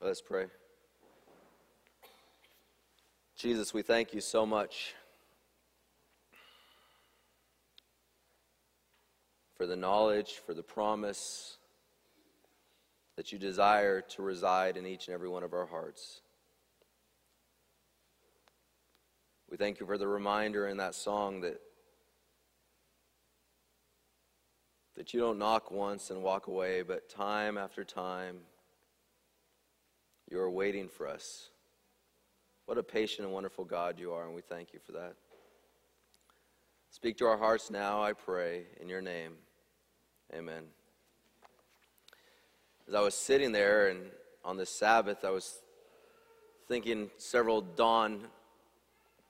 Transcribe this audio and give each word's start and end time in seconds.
Let's 0.00 0.20
pray. 0.20 0.46
Jesus, 3.36 3.74
we 3.74 3.82
thank 3.82 4.14
you 4.14 4.20
so 4.20 4.46
much 4.46 4.94
for 9.56 9.66
the 9.66 9.74
knowledge, 9.74 10.34
for 10.46 10.54
the 10.54 10.62
promise 10.62 11.56
that 13.16 13.32
you 13.32 13.38
desire 13.40 14.00
to 14.02 14.22
reside 14.22 14.76
in 14.76 14.86
each 14.86 15.08
and 15.08 15.14
every 15.14 15.28
one 15.28 15.42
of 15.42 15.52
our 15.52 15.66
hearts. 15.66 16.20
We 19.50 19.56
thank 19.56 19.80
you 19.80 19.86
for 19.86 19.98
the 19.98 20.06
reminder 20.06 20.68
in 20.68 20.76
that 20.76 20.94
song 20.94 21.40
that 21.40 21.60
that 24.94 25.12
you 25.12 25.18
don't 25.18 25.38
knock 25.38 25.72
once 25.72 26.10
and 26.10 26.22
walk 26.22 26.46
away, 26.46 26.82
but 26.82 27.08
time 27.08 27.58
after 27.58 27.84
time 27.84 28.38
you 30.30 30.38
are 30.40 30.50
waiting 30.50 30.88
for 30.88 31.08
us. 31.08 31.48
What 32.66 32.76
a 32.76 32.82
patient 32.82 33.24
and 33.24 33.32
wonderful 33.32 33.64
God 33.64 33.98
you 33.98 34.12
are, 34.12 34.26
and 34.26 34.34
we 34.34 34.42
thank 34.42 34.74
you 34.74 34.78
for 34.78 34.92
that. 34.92 35.14
Speak 36.90 37.16
to 37.18 37.26
our 37.26 37.38
hearts 37.38 37.70
now, 37.70 38.02
I 38.02 38.12
pray, 38.12 38.64
in 38.80 38.88
your 38.88 39.00
name. 39.00 39.32
Amen. 40.34 40.64
As 42.86 42.94
I 42.94 43.00
was 43.00 43.14
sitting 43.14 43.52
there 43.52 43.88
and 43.88 44.00
on 44.44 44.56
the 44.56 44.66
Sabbath, 44.66 45.24
I 45.24 45.30
was 45.30 45.60
thinking 46.66 47.10
several 47.16 47.62
Don 47.62 48.26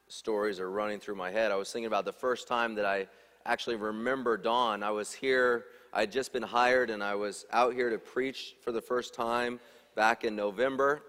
stories 0.08 0.58
are 0.58 0.70
running 0.70 0.98
through 0.98 1.16
my 1.16 1.30
head. 1.30 1.52
I 1.52 1.56
was 1.56 1.70
thinking 1.70 1.86
about 1.86 2.04
the 2.04 2.12
first 2.12 2.48
time 2.48 2.74
that 2.74 2.84
I 2.84 3.06
actually 3.46 3.76
remember 3.76 4.36
Don. 4.36 4.82
I 4.82 4.90
was 4.90 5.12
here, 5.12 5.66
I 5.92 6.00
had 6.00 6.12
just 6.12 6.32
been 6.32 6.42
hired, 6.42 6.90
and 6.90 7.04
I 7.04 7.14
was 7.14 7.46
out 7.52 7.74
here 7.74 7.90
to 7.90 7.98
preach 7.98 8.56
for 8.60 8.72
the 8.72 8.82
first 8.82 9.14
time 9.14 9.60
back 9.98 10.22
in 10.22 10.36
November. 10.36 11.02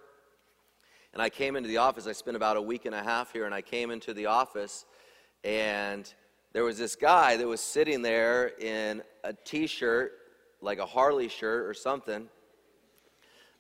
And 1.14 1.22
I 1.22 1.30
came 1.30 1.56
into 1.56 1.70
the 1.70 1.78
office. 1.78 2.08
I 2.08 2.12
spent 2.12 2.36
about 2.36 2.58
a 2.58 2.62
week 2.62 2.86
and 2.86 2.96
a 2.96 3.04
half 3.04 3.32
here, 3.32 3.46
and 3.46 3.54
I 3.54 3.62
came 3.62 3.92
into 3.92 4.16
the 4.16 4.26
office, 4.26 4.84
and 5.44 6.12
there 6.54 6.64
was 6.64 6.80
this 6.80 6.96
guy 6.96 7.38
that 7.38 7.46
was 7.46 7.62
sitting 7.62 8.02
there 8.02 8.48
in 8.60 9.04
a 9.24 9.34
t 9.34 9.68
shirt, 9.68 10.14
like 10.60 10.80
a 10.80 10.88
Harley 10.88 11.28
shirt 11.28 11.68
or 11.68 11.76
something, 11.76 12.30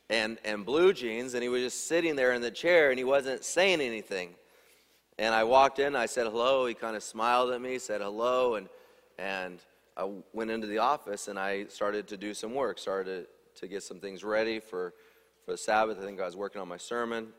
and, 0.09 0.39
and 0.43 0.65
blue 0.65 0.93
jeans, 0.93 1.35
and 1.35 1.43
he 1.43 1.49
was 1.49 1.61
just 1.61 1.87
sitting 1.87 2.15
there 2.15 2.33
in 2.33 2.41
the 2.41 2.49
chair, 2.49 2.89
and 2.89 2.97
he 2.97 3.05
wasn't 3.05 3.43
saying 3.43 3.81
anything. 3.81 4.33
And 5.19 5.35
I 5.35 5.43
walked 5.43 5.77
in, 5.77 5.95
I 5.95 6.07
said 6.07 6.25
hello. 6.25 6.65
He 6.65 6.73
kind 6.73 6.95
of 6.95 7.03
smiled 7.03 7.51
at 7.51 7.61
me, 7.61 7.77
said 7.77 8.01
hello, 8.01 8.55
and, 8.55 8.67
and 9.19 9.59
I 9.95 10.09
went 10.33 10.49
into 10.49 10.65
the 10.65 10.79
office 10.79 11.27
and 11.27 11.37
I 11.37 11.65
started 11.65 12.07
to 12.07 12.17
do 12.17 12.33
some 12.33 12.55
work, 12.55 12.79
started 12.79 13.27
to, 13.55 13.61
to 13.61 13.67
get 13.67 13.83
some 13.83 13.99
things 13.99 14.23
ready 14.23 14.59
for 14.59 14.93
for 15.49 15.53
the 15.53 15.57
Sabbath. 15.57 15.97
I 15.99 16.05
think 16.05 16.21
I 16.21 16.25
was 16.25 16.35
working 16.35 16.61
on 16.61 16.67
my 16.67 16.77
sermon. 16.77 17.29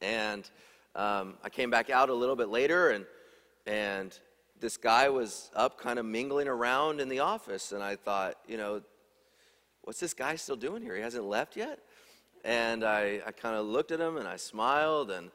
And 0.00 0.50
um, 0.96 1.34
I 1.44 1.48
came 1.48 1.70
back 1.70 1.88
out 1.88 2.08
a 2.08 2.12
little 2.12 2.34
bit 2.34 2.48
later, 2.48 2.90
and, 2.90 3.06
and 3.66 4.18
this 4.58 4.76
guy 4.76 5.08
was 5.08 5.48
up 5.54 5.78
kind 5.78 6.00
of 6.00 6.06
mingling 6.06 6.48
around 6.48 7.00
in 7.00 7.08
the 7.08 7.20
office. 7.20 7.70
And 7.70 7.84
I 7.84 7.94
thought, 7.94 8.34
you 8.48 8.56
know, 8.56 8.82
what's 9.82 10.00
this 10.00 10.12
guy 10.12 10.34
still 10.34 10.56
doing 10.56 10.82
here? 10.82 10.96
He 10.96 11.02
hasn't 11.02 11.24
left 11.24 11.56
yet? 11.56 11.78
And 12.44 12.82
I, 12.82 13.20
I 13.24 13.30
kind 13.30 13.54
of 13.54 13.64
looked 13.64 13.92
at 13.92 14.00
him 14.00 14.16
and 14.16 14.26
I 14.26 14.34
smiled, 14.34 15.12
and, 15.12 15.30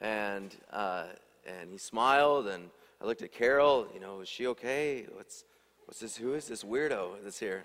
and, 0.00 0.54
uh, 0.74 1.04
and 1.46 1.70
he 1.70 1.78
smiled, 1.78 2.48
and 2.48 2.68
I 3.00 3.06
looked 3.06 3.22
at 3.22 3.32
Carol, 3.32 3.88
you 3.94 4.00
know, 4.00 4.20
is 4.20 4.28
she 4.28 4.46
okay? 4.48 5.06
What's, 5.14 5.44
what's 5.86 6.00
this? 6.00 6.18
Who 6.18 6.34
is 6.34 6.46
this 6.48 6.64
weirdo 6.64 7.12
that's 7.24 7.38
here? 7.38 7.64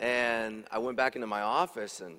And 0.00 0.64
I 0.70 0.78
went 0.78 0.96
back 0.96 1.16
into 1.16 1.26
my 1.26 1.40
office 1.40 2.00
and 2.00 2.18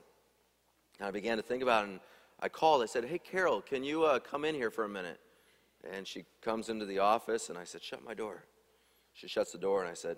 I 0.99 1.11
began 1.11 1.37
to 1.37 1.43
think 1.43 1.63
about 1.63 1.85
it. 1.85 1.91
And 1.91 1.99
I 2.41 2.49
called. 2.49 2.83
I 2.83 2.85
said, 2.85 3.05
Hey, 3.05 3.19
Carol, 3.19 3.61
can 3.61 3.83
you 3.83 4.03
uh, 4.03 4.19
come 4.19 4.45
in 4.45 4.55
here 4.55 4.71
for 4.71 4.83
a 4.83 4.89
minute? 4.89 5.19
And 5.89 6.05
she 6.05 6.25
comes 6.41 6.69
into 6.69 6.85
the 6.85 6.99
office 6.99 7.49
and 7.49 7.57
I 7.57 7.63
said, 7.63 7.81
Shut 7.81 8.03
my 8.03 8.13
door. 8.13 8.43
She 9.13 9.27
shuts 9.27 9.51
the 9.51 9.57
door 9.57 9.81
and 9.81 9.89
I 9.89 9.93
said, 9.93 10.17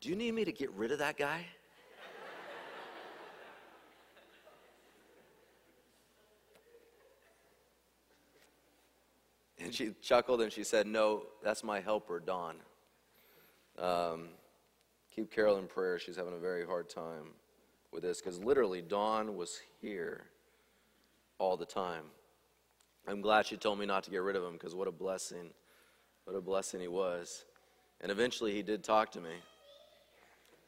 Do 0.00 0.10
you 0.10 0.16
need 0.16 0.32
me 0.32 0.44
to 0.44 0.52
get 0.52 0.70
rid 0.72 0.92
of 0.92 0.98
that 0.98 1.16
guy? 1.16 1.46
and 9.58 9.74
she 9.74 9.92
chuckled 10.02 10.42
and 10.42 10.52
she 10.52 10.64
said, 10.64 10.86
No, 10.86 11.24
that's 11.42 11.64
my 11.64 11.80
helper, 11.80 12.20
Don." 12.20 12.56
Um, 13.78 14.28
Keep 15.16 15.30
Carol 15.30 15.56
in 15.56 15.66
prayer. 15.66 15.98
She's 15.98 16.16
having 16.16 16.34
a 16.34 16.38
very 16.38 16.66
hard 16.66 16.90
time 16.90 17.32
with 17.90 18.02
this 18.02 18.20
because 18.20 18.38
literally 18.38 18.82
Don 18.82 19.34
was 19.34 19.60
here 19.80 20.26
all 21.38 21.56
the 21.56 21.64
time. 21.64 22.04
I'm 23.08 23.22
glad 23.22 23.46
she 23.46 23.56
told 23.56 23.78
me 23.78 23.86
not 23.86 24.04
to 24.04 24.10
get 24.10 24.20
rid 24.20 24.36
of 24.36 24.44
him 24.44 24.52
because 24.52 24.74
what 24.74 24.86
a 24.86 24.92
blessing. 24.92 25.50
What 26.24 26.36
a 26.36 26.40
blessing 26.42 26.80
he 26.80 26.88
was. 26.88 27.46
And 28.02 28.12
eventually 28.12 28.52
he 28.52 28.62
did 28.62 28.84
talk 28.84 29.10
to 29.12 29.20
me 29.20 29.30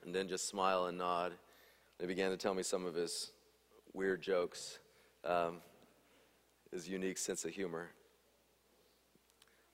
and 0.02 0.14
then 0.14 0.28
just 0.28 0.48
smile 0.48 0.86
and 0.86 0.96
nod. 0.96 1.32
He 2.00 2.06
began 2.06 2.30
to 2.30 2.38
tell 2.38 2.54
me 2.54 2.62
some 2.62 2.86
of 2.86 2.94
his 2.94 3.32
weird 3.92 4.22
jokes, 4.22 4.78
um, 5.24 5.56
his 6.72 6.88
unique 6.88 7.18
sense 7.18 7.44
of 7.44 7.50
humor. 7.50 7.90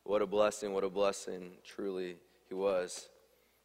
What 0.02 0.20
a 0.20 0.26
blessing, 0.26 0.72
what 0.72 0.82
a 0.82 0.90
blessing 0.90 1.52
truly 1.64 2.16
he 2.48 2.54
was. 2.54 3.08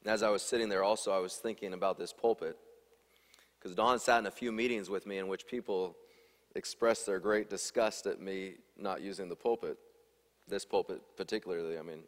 And 0.04 0.14
as 0.14 0.24
I 0.24 0.30
was 0.30 0.42
sitting 0.42 0.70
there, 0.70 0.84
also, 0.84 1.12
I 1.12 1.20
was 1.20 1.36
thinking 1.36 1.74
about 1.74 1.98
this 1.98 2.14
pulpit. 2.14 2.58
Because 3.60 3.76
Don 3.76 4.00
sat 4.00 4.20
in 4.20 4.26
a 4.26 4.32
few 4.32 4.52
meetings 4.52 4.90
with 4.90 5.06
me 5.06 5.18
in 5.18 5.28
which 5.28 5.46
people 5.46 5.98
expressed 6.56 7.06
their 7.06 7.20
great 7.20 7.50
disgust 7.50 8.06
at 8.06 8.22
me 8.22 8.54
not 8.78 9.02
using 9.02 9.28
the 9.28 9.36
pulpit, 9.36 9.78
this 10.48 10.66
pulpit 10.66 11.02
particularly, 11.18 11.78
I 11.78 11.82
mean. 11.82 12.04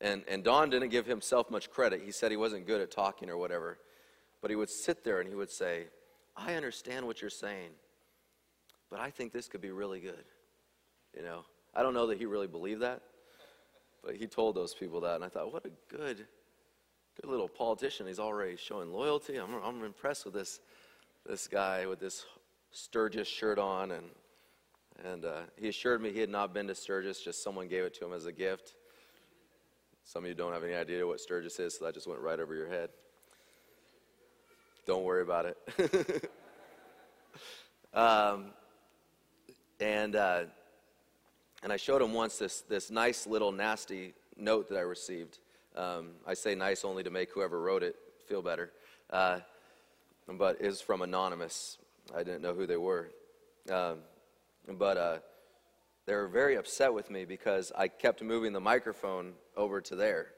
And, 0.00 0.24
and 0.28 0.44
Don 0.44 0.70
didn't 0.70 0.90
give 0.90 1.06
himself 1.06 1.50
much 1.50 1.70
credit. 1.70 2.02
He 2.04 2.12
said 2.12 2.30
he 2.30 2.36
wasn't 2.36 2.66
good 2.66 2.80
at 2.80 2.90
talking 2.90 3.28
or 3.28 3.36
whatever. 3.36 3.78
But 4.40 4.50
he 4.50 4.56
would 4.56 4.70
sit 4.70 5.04
there 5.04 5.20
and 5.20 5.28
he 5.28 5.34
would 5.34 5.50
say, 5.50 5.84
I 6.36 6.54
understand 6.54 7.06
what 7.06 7.20
you're 7.20 7.28
saying, 7.28 7.70
but 8.90 9.00
I 9.00 9.10
think 9.10 9.32
this 9.32 9.48
could 9.48 9.60
be 9.60 9.70
really 9.70 10.00
good. 10.00 10.24
You 11.14 11.22
know, 11.22 11.44
I 11.74 11.82
don't 11.82 11.92
know 11.92 12.06
that 12.06 12.18
he 12.18 12.24
really 12.24 12.46
believed 12.46 12.80
that, 12.82 13.02
but 14.04 14.16
he 14.16 14.26
told 14.26 14.54
those 14.54 14.74
people 14.74 15.00
that, 15.02 15.16
and 15.16 15.24
I 15.24 15.28
thought, 15.28 15.52
what 15.52 15.64
a 15.66 15.70
good, 15.88 16.26
good 17.20 17.30
little 17.30 17.48
politician. 17.48 18.06
He's 18.06 18.18
already 18.18 18.56
showing 18.56 18.92
loyalty. 18.92 19.36
I'm, 19.36 19.54
I'm 19.62 19.84
impressed 19.84 20.24
with 20.24 20.34
this, 20.34 20.60
this 21.26 21.46
guy 21.48 21.86
with 21.86 22.00
this 22.00 22.24
Sturgis 22.70 23.28
shirt 23.28 23.58
on, 23.58 23.90
and 23.90 24.06
and 25.04 25.24
uh, 25.24 25.40
he 25.56 25.68
assured 25.68 26.02
me 26.02 26.12
he 26.12 26.20
had 26.20 26.28
not 26.28 26.52
been 26.52 26.66
to 26.66 26.74
Sturgis, 26.74 27.20
just 27.22 27.42
someone 27.42 27.68
gave 27.68 27.84
it 27.84 27.94
to 27.94 28.04
him 28.04 28.12
as 28.12 28.26
a 28.26 28.32
gift. 28.32 28.74
Some 30.04 30.24
of 30.24 30.28
you 30.28 30.34
don't 30.34 30.52
have 30.52 30.64
any 30.64 30.74
idea 30.74 31.06
what 31.06 31.20
Sturgis 31.20 31.58
is, 31.58 31.78
so 31.78 31.84
that 31.84 31.94
just 31.94 32.06
went 32.06 32.20
right 32.20 32.38
over 32.38 32.54
your 32.54 32.68
head. 32.68 32.90
Don't 34.86 35.04
worry 35.04 35.22
about 35.22 35.46
it. 35.46 36.30
um, 37.94 38.52
and 39.78 40.16
uh, 40.16 40.44
and 41.62 41.72
I 41.72 41.76
showed 41.76 42.02
him 42.02 42.12
once 42.12 42.38
this, 42.38 42.62
this 42.62 42.90
nice 42.90 43.26
little 43.26 43.52
nasty 43.52 44.14
note 44.36 44.68
that 44.70 44.78
I 44.78 44.82
received. 44.82 45.38
Um, 45.76 46.12
I 46.26 46.34
say 46.34 46.54
nice 46.54 46.84
only 46.84 47.02
to 47.02 47.10
make 47.10 47.30
whoever 47.32 47.60
wrote 47.60 47.82
it 47.82 47.96
feel 48.26 48.42
better. 48.42 48.72
Uh, 49.10 49.40
but 50.26 50.56
it's 50.60 50.80
from 50.80 51.02
Anonymous. 51.02 51.78
I 52.14 52.22
didn't 52.22 52.42
know 52.42 52.54
who 52.54 52.66
they 52.66 52.76
were. 52.76 53.10
Um, 53.70 53.98
but 54.78 54.96
uh, 54.96 55.18
they 56.06 56.14
were 56.14 56.28
very 56.28 56.56
upset 56.56 56.92
with 56.92 57.10
me 57.10 57.24
because 57.24 57.72
I 57.76 57.88
kept 57.88 58.22
moving 58.22 58.52
the 58.52 58.60
microphone 58.60 59.34
over 59.56 59.80
to 59.82 59.96
there. 59.96 60.28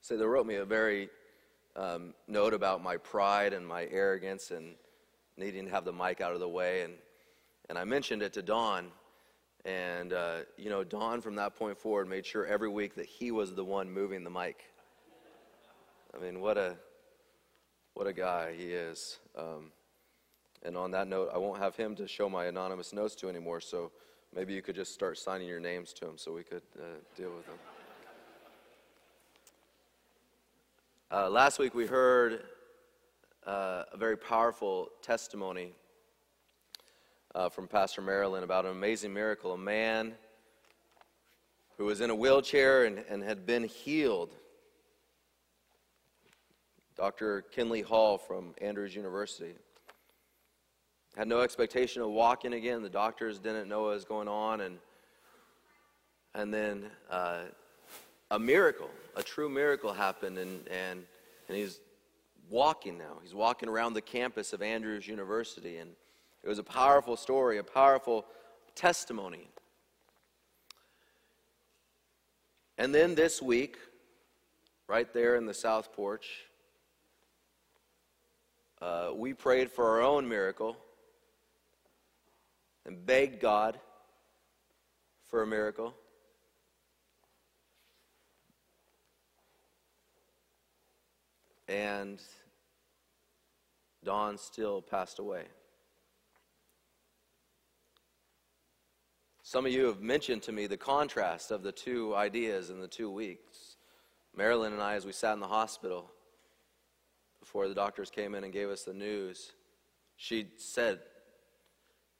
So 0.00 0.16
they 0.16 0.24
wrote 0.24 0.46
me 0.46 0.56
a 0.56 0.64
very 0.64 1.08
um, 1.76 2.14
note 2.28 2.52
about 2.52 2.82
my 2.82 2.96
pride 2.98 3.52
and 3.52 3.66
my 3.66 3.86
arrogance 3.90 4.50
and 4.50 4.74
needing 5.36 5.64
to 5.64 5.70
have 5.70 5.84
the 5.84 5.92
mic 5.92 6.20
out 6.20 6.34
of 6.34 6.40
the 6.40 6.48
way. 6.48 6.82
And, 6.82 6.94
and 7.68 7.78
I 7.78 7.84
mentioned 7.84 8.22
it 8.22 8.34
to 8.34 8.42
Don. 8.42 8.88
And, 9.64 10.12
uh, 10.12 10.40
you 10.58 10.68
know, 10.68 10.84
Don 10.84 11.20
from 11.20 11.36
that 11.36 11.56
point 11.56 11.78
forward 11.78 12.08
made 12.08 12.26
sure 12.26 12.46
every 12.46 12.68
week 12.68 12.94
that 12.96 13.06
he 13.06 13.30
was 13.30 13.54
the 13.54 13.64
one 13.64 13.90
moving 13.90 14.22
the 14.22 14.30
mic. 14.30 14.64
I 16.14 16.22
mean, 16.22 16.40
what 16.40 16.58
a, 16.58 16.76
what 17.94 18.06
a 18.06 18.12
guy 18.12 18.54
he 18.56 18.64
is. 18.64 19.18
Um, 19.36 19.72
and 20.62 20.76
on 20.76 20.90
that 20.90 21.08
note, 21.08 21.30
I 21.32 21.38
won't 21.38 21.58
have 21.58 21.76
him 21.76 21.94
to 21.96 22.06
show 22.06 22.28
my 22.28 22.46
anonymous 22.46 22.92
notes 22.92 23.14
to 23.16 23.28
anymore, 23.28 23.60
so 23.60 23.90
maybe 24.34 24.52
you 24.52 24.62
could 24.62 24.74
just 24.74 24.92
start 24.92 25.18
signing 25.18 25.48
your 25.48 25.60
names 25.60 25.92
to 25.94 26.06
him 26.06 26.16
so 26.16 26.32
we 26.32 26.42
could 26.42 26.62
uh, 26.78 26.82
deal 27.16 27.30
with 27.34 27.46
them. 27.46 27.56
Uh, 31.10 31.30
last 31.30 31.58
week 31.58 31.74
we 31.74 31.86
heard 31.86 32.44
uh, 33.46 33.84
a 33.92 33.96
very 33.96 34.16
powerful 34.16 34.88
testimony 35.00 35.72
uh, 37.34 37.48
from 37.48 37.66
Pastor 37.66 38.00
Marilyn 38.00 38.44
about 38.44 38.64
an 38.64 38.70
amazing 38.70 39.12
miracle. 39.12 39.52
A 39.52 39.58
man 39.58 40.14
who 41.76 41.84
was 41.84 42.00
in 42.00 42.10
a 42.10 42.14
wheelchair 42.14 42.84
and, 42.84 43.04
and 43.08 43.22
had 43.22 43.44
been 43.46 43.64
healed 43.64 44.30
Dr. 46.96 47.42
Kinley 47.50 47.82
Hall 47.82 48.18
from 48.18 48.54
Andrews 48.60 48.94
University. 48.94 49.54
Had 51.16 51.26
no 51.26 51.40
expectation 51.40 52.02
of 52.02 52.10
walking 52.10 52.52
again. 52.52 52.82
The 52.82 52.88
doctors 52.88 53.40
didn't 53.40 53.68
know 53.68 53.82
what 53.82 53.94
was 53.94 54.04
going 54.04 54.28
on. 54.28 54.60
And, 54.60 54.78
and 56.34 56.54
then 56.54 56.84
uh, 57.10 57.42
a 58.30 58.38
miracle, 58.38 58.90
a 59.16 59.24
true 59.24 59.48
miracle 59.48 59.92
happened. 59.92 60.38
And, 60.38 60.68
and, 60.68 61.02
and 61.48 61.56
he's 61.56 61.80
walking 62.48 62.96
now. 62.96 63.18
He's 63.22 63.34
walking 63.34 63.68
around 63.68 63.94
the 63.94 64.00
campus 64.00 64.52
of 64.52 64.62
Andrews 64.62 65.08
University. 65.08 65.78
And 65.78 65.90
it 66.44 66.48
was 66.48 66.58
a 66.58 66.62
powerful 66.62 67.16
story, 67.16 67.56
a 67.56 67.64
powerful 67.64 68.26
testimony. 68.74 69.48
And 72.76 72.94
then 72.94 73.14
this 73.14 73.40
week, 73.40 73.78
right 74.86 75.10
there 75.14 75.36
in 75.36 75.46
the 75.46 75.54
South 75.54 75.94
Porch, 75.94 76.44
uh, 78.82 79.12
we 79.14 79.32
prayed 79.32 79.70
for 79.70 79.88
our 79.88 80.02
own 80.02 80.28
miracle 80.28 80.76
and 82.84 83.06
begged 83.06 83.40
God 83.40 83.80
for 85.30 85.42
a 85.42 85.46
miracle. 85.46 85.94
And 91.68 92.20
Don 94.04 94.36
still 94.36 94.82
passed 94.82 95.18
away. 95.18 95.44
Some 99.54 99.66
of 99.66 99.72
you 99.72 99.84
have 99.84 100.00
mentioned 100.00 100.42
to 100.42 100.52
me 100.52 100.66
the 100.66 100.76
contrast 100.76 101.52
of 101.52 101.62
the 101.62 101.70
two 101.70 102.12
ideas 102.16 102.70
in 102.70 102.80
the 102.80 102.88
two 102.88 103.08
weeks. 103.08 103.76
Marilyn 104.36 104.72
and 104.72 104.82
I, 104.82 104.94
as 104.94 105.06
we 105.06 105.12
sat 105.12 105.34
in 105.34 105.38
the 105.38 105.46
hospital 105.46 106.10
before 107.38 107.68
the 107.68 107.74
doctors 107.74 108.10
came 108.10 108.34
in 108.34 108.42
and 108.42 108.52
gave 108.52 108.68
us 108.68 108.82
the 108.82 108.92
news, 108.92 109.52
she 110.16 110.48
said, 110.56 110.98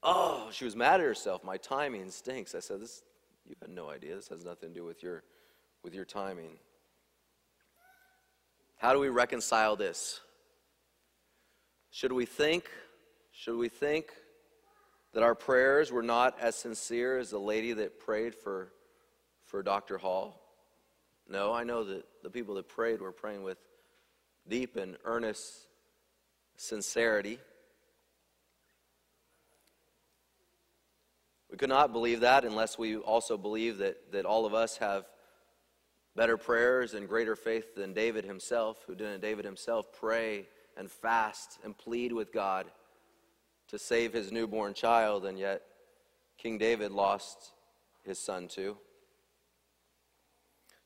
Oh, 0.01 0.47
she 0.53 0.63
was 0.63 0.77
mad 0.77 1.01
at 1.01 1.05
herself. 1.05 1.43
My 1.43 1.57
timing 1.57 2.09
stinks. 2.09 2.55
I 2.55 2.61
said, 2.61 2.79
This 2.79 3.03
you 3.45 3.55
had 3.61 3.69
no 3.69 3.89
idea. 3.89 4.15
This 4.15 4.29
has 4.29 4.45
nothing 4.45 4.69
to 4.69 4.79
do 4.79 4.85
with 4.85 5.03
your 5.03 5.21
with 5.83 5.93
your 5.93 6.05
timing. 6.05 6.51
How 8.77 8.93
do 8.93 8.99
we 8.99 9.09
reconcile 9.09 9.75
this? 9.75 10.21
Should 11.91 12.13
we 12.13 12.25
think? 12.25 12.69
Should 13.33 13.57
we 13.57 13.67
think 13.67 14.13
that 15.15 15.23
our 15.23 15.33
prayers 15.33 15.93
were 15.93 16.03
not 16.03 16.37
as 16.41 16.57
sincere 16.57 17.17
as 17.17 17.29
the 17.29 17.39
lady 17.39 17.71
that 17.71 18.01
prayed 18.01 18.35
for, 18.35 18.73
for 19.45 19.63
Dr. 19.63 19.97
Hall? 19.97 20.41
No, 21.29 21.53
I 21.53 21.63
know 21.63 21.85
that 21.85 22.03
the 22.21 22.29
people 22.29 22.55
that 22.55 22.67
prayed 22.67 22.99
were 22.99 23.13
praying 23.13 23.41
with 23.41 23.57
deep 24.45 24.75
and 24.75 24.97
earnest 25.05 25.69
sincerity. 26.57 27.39
We 31.49 31.55
could 31.55 31.69
not 31.69 31.93
believe 31.93 32.19
that 32.19 32.43
unless 32.43 32.77
we 32.77 32.97
also 32.97 33.37
believe 33.37 33.77
that, 33.77 34.11
that 34.11 34.25
all 34.25 34.45
of 34.45 34.53
us 34.53 34.75
have 34.79 35.05
better 36.13 36.35
prayers 36.35 36.93
and 36.93 37.07
greater 37.07 37.37
faith 37.37 37.73
than 37.73 37.93
David 37.93 38.25
himself, 38.25 38.83
who 38.85 38.95
didn't 38.95 39.21
David 39.21 39.45
himself 39.45 39.93
pray 39.93 40.45
and 40.75 40.91
fast 40.91 41.57
and 41.63 41.77
plead 41.77 42.11
with 42.11 42.33
God 42.33 42.65
to 43.69 43.79
save 43.79 44.13
his 44.13 44.31
newborn 44.31 44.73
child, 44.73 45.25
and 45.25 45.37
yet 45.39 45.61
King 46.37 46.57
David 46.57 46.91
lost 46.91 47.51
his 48.03 48.19
son 48.19 48.47
too. 48.47 48.77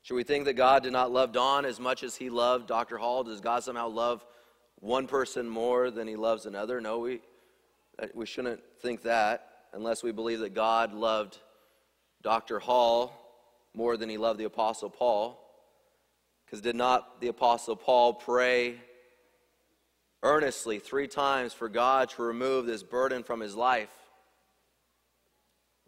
Should 0.02 0.14
we 0.14 0.24
think 0.24 0.46
that 0.46 0.54
God 0.54 0.82
did 0.82 0.92
not 0.92 1.12
love 1.12 1.32
Don 1.32 1.64
as 1.64 1.78
much 1.78 2.02
as 2.02 2.16
he 2.16 2.30
loved 2.30 2.66
Dr. 2.66 2.96
Hall? 2.96 3.22
Does 3.22 3.40
God 3.40 3.62
somehow 3.62 3.88
love 3.88 4.24
one 4.76 5.06
person 5.06 5.48
more 5.48 5.90
than 5.90 6.08
he 6.08 6.16
loves 6.16 6.46
another? 6.46 6.80
No, 6.80 7.00
we, 7.00 7.20
uh, 7.98 8.06
we 8.14 8.24
shouldn't 8.24 8.60
think 8.80 9.02
that 9.02 9.46
unless 9.72 10.02
we 10.02 10.10
believe 10.10 10.40
that 10.40 10.54
God 10.54 10.94
loved 10.94 11.38
Dr. 12.22 12.58
Hall 12.58 13.12
more 13.74 13.96
than 13.96 14.08
he 14.08 14.16
loved 14.16 14.40
the 14.40 14.44
Apostle 14.44 14.90
Paul. 14.90 15.38
Because 16.44 16.60
did 16.60 16.76
not 16.76 17.20
the 17.20 17.28
Apostle 17.28 17.76
Paul 17.76 18.14
pray 18.14 18.80
earnestly 20.22 20.78
three 20.78 21.08
times 21.08 21.52
for 21.52 21.68
God 21.68 22.10
to 22.10 22.22
remove 22.22 22.66
this 22.66 22.82
burden 22.82 23.22
from 23.22 23.40
his 23.40 23.54
life. 23.54 23.92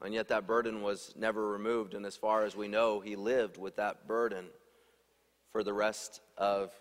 And 0.03 0.13
yet 0.15 0.29
that 0.29 0.47
burden 0.47 0.83
was 0.83 1.15
never 1.17 1.49
removed. 1.49 1.95
And 1.95 2.05
as 2.05 2.17
far 2.17 2.45
as 2.45 2.57
we 2.57 2.67
know, 2.67 3.01
he 3.01 3.15
lived 3.15 3.57
with 3.57 3.77
that 3.77 4.09
burden 4.09 4.47
for 5.53 5.63
the 5.63 5.73
rest 5.73 6.21
of 6.37 6.73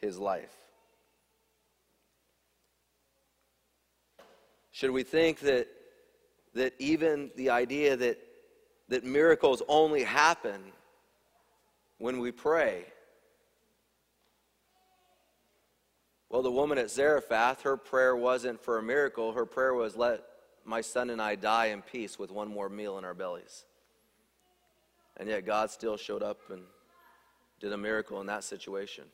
his 0.00 0.18
life. 0.18 0.54
Should 4.70 4.90
we 4.90 5.02
think 5.02 5.40
that, 5.40 5.68
that 6.54 6.74
even 6.78 7.30
the 7.36 7.50
idea 7.50 7.96
that, 7.96 8.18
that 8.88 9.04
miracles 9.04 9.62
only 9.68 10.04
happen 10.04 10.60
when 11.98 12.20
we 12.20 12.30
pray 12.30 12.84
Well, 16.28 16.42
the 16.42 16.50
woman 16.50 16.78
at 16.78 16.90
Zarephath, 16.90 17.62
her 17.62 17.76
prayer 17.76 18.16
wasn't 18.16 18.60
for 18.60 18.78
a 18.78 18.82
miracle. 18.82 19.32
Her 19.32 19.46
prayer 19.46 19.74
was, 19.74 19.96
let 19.96 20.22
my 20.64 20.80
son 20.80 21.10
and 21.10 21.22
I 21.22 21.36
die 21.36 21.66
in 21.66 21.82
peace 21.82 22.18
with 22.18 22.30
one 22.30 22.48
more 22.48 22.68
meal 22.68 22.98
in 22.98 23.04
our 23.04 23.14
bellies. 23.14 23.64
And 25.16 25.28
yet 25.28 25.46
God 25.46 25.70
still 25.70 25.96
showed 25.96 26.22
up 26.22 26.38
and 26.50 26.62
did 27.60 27.72
a 27.72 27.78
miracle 27.78 28.20
in 28.20 28.26
that 28.26 28.44
situation. 28.44 29.04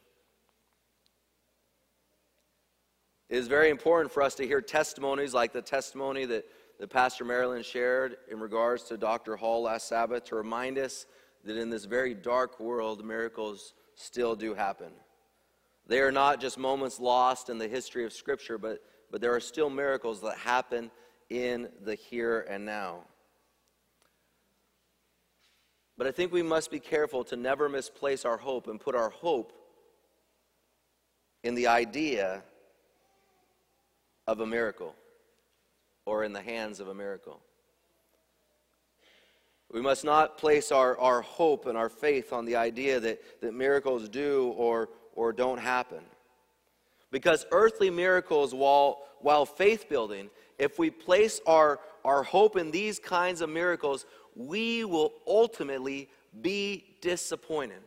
It 3.29 3.37
is 3.37 3.47
very 3.47 3.71
important 3.71 4.13
for 4.13 4.23
us 4.23 4.35
to 4.37 4.47
hear 4.47 4.61
testimonies 4.61 5.33
like 5.33 5.53
the 5.53 5.63
testimony 5.63 6.25
that, 6.27 6.45
that 6.81 6.91
Pastor 6.91 7.25
Marilyn 7.25 7.63
shared 7.63 8.17
in 8.31 8.41
regards 8.41 8.85
to 8.85 8.97
Dr. 8.97 9.37
Hall 9.37 9.63
last 9.63 9.89
Sabbath 9.89 10.25
to 10.25 10.35
remind 10.35 10.79
us 10.79 11.07
that 11.45 11.57
in 11.57 11.71
this 11.71 11.85
very 11.85 12.15
dark 12.15 12.59
world, 12.59 13.05
miracles 13.05 13.75
still 13.95 14.35
do 14.35 14.55
happen. 14.55 14.93
They 15.87 16.01
are 16.01 16.13
not 16.13 16.41
just 16.41 16.59
moments 16.59 17.01
lost 17.01 17.49
in 17.49 17.59
the 17.59 17.69
history 17.69 18.05
of 18.05 18.13
Scripture, 18.13 18.59
but, 18.59 18.83
but 19.11 19.21
there 19.21 19.35
are 19.35 19.41
still 19.41 19.69
miracles 19.69 20.21
that 20.23 20.39
happen 20.39 20.91
in 21.29 21.69
the 21.83 21.95
here 21.95 22.47
and 22.49 22.65
now. 22.65 23.05
But 25.99 26.07
I 26.07 26.11
think 26.11 26.33
we 26.33 26.43
must 26.43 26.71
be 26.71 26.81
careful 26.81 27.25
to 27.25 27.37
never 27.37 27.69
misplace 27.69 28.25
our 28.25 28.37
hope 28.37 28.67
and 28.67 28.81
put 28.81 28.95
our 28.95 29.11
hope 29.11 29.53
in 31.43 31.55
the 31.55 31.67
idea 31.67 32.43
of 34.27 34.41
a 34.41 34.47
miracle 34.47 34.95
or 36.05 36.25
in 36.25 36.33
the 36.33 36.41
hands 36.41 36.81
of 36.81 36.89
a 36.89 36.95
miracle. 36.95 37.41
We 39.71 39.81
must 39.81 40.05
not 40.05 40.37
place 40.37 40.71
our, 40.71 40.99
our 40.99 41.23
hope 41.23 41.67
and 41.67 41.79
our 41.79 41.89
faith 41.89 42.33
on 42.33 42.45
the 42.45 42.57
idea 42.57 43.01
that, 43.01 43.41
that 43.41 43.55
miracles 43.55 44.09
do 44.09 44.53
or, 44.57 44.91
or 45.15 45.33
don't 45.33 45.59
happen. 45.59 46.01
Because 47.11 47.47
earthly 47.53 47.91
miracles, 47.91 48.55
while, 48.55 49.03
while 49.21 49.45
faith 49.45 49.89
building, 49.89 50.31
if 50.59 50.79
we 50.79 50.91
place 50.91 51.41
our, 51.47 51.81
our 52.05 52.23
hope 52.23 52.57
in 52.57 52.71
these 52.71 52.99
kinds 52.99 53.41
of 53.41 53.51
miracles, 53.51 54.07
we 54.35 54.85
will 54.85 55.13
ultimately 55.27 56.09
be 56.41 56.85
disappointed. 57.01 57.83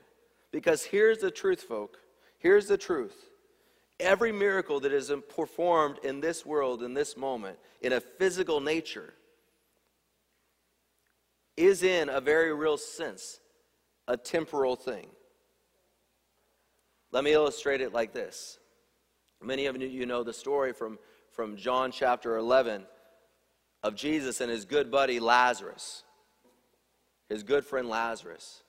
Because 0.52 0.84
here's 0.84 1.20
the 1.20 1.32
truth, 1.32 1.64
folk. 1.64 1.98
Here's 2.38 2.68
the 2.68 2.78
truth. 2.78 3.16
Every 4.00 4.32
miracle 4.32 4.80
that 4.82 4.94
is 4.94 5.12
performed 5.36 6.00
in 6.04 6.20
this 6.20 6.46
world, 6.46 6.84
in 6.84 6.94
this 6.94 7.18
moment, 7.18 7.58
in 7.82 7.94
a 7.94 8.00
physical 8.00 8.60
nature, 8.60 9.14
is 11.58 11.82
in 11.82 12.10
a 12.10 12.20
very 12.20 12.54
real 12.54 12.78
sense 12.78 13.40
a 14.08 14.18
temporal 14.18 14.76
thing. 14.76 15.08
Let 17.16 17.24
me 17.24 17.32
illustrate 17.32 17.80
it 17.80 17.94
like 17.94 18.12
this. 18.12 18.60
Many 19.42 19.68
of 19.68 19.82
you 19.82 20.06
know 20.06 20.22
the 20.22 20.34
story 20.34 20.74
from, 20.74 21.00
from 21.32 21.56
John 21.56 21.94
chapter 21.94 22.36
11 22.36 22.84
of 23.84 23.96
Jesus 23.96 24.42
and 24.42 24.52
his 24.52 24.66
good 24.66 24.92
buddy 24.92 25.22
Lazarus, 25.22 26.04
his 27.30 27.42
good 27.42 27.66
friend 27.66 27.88
Lazarus. 27.88 28.64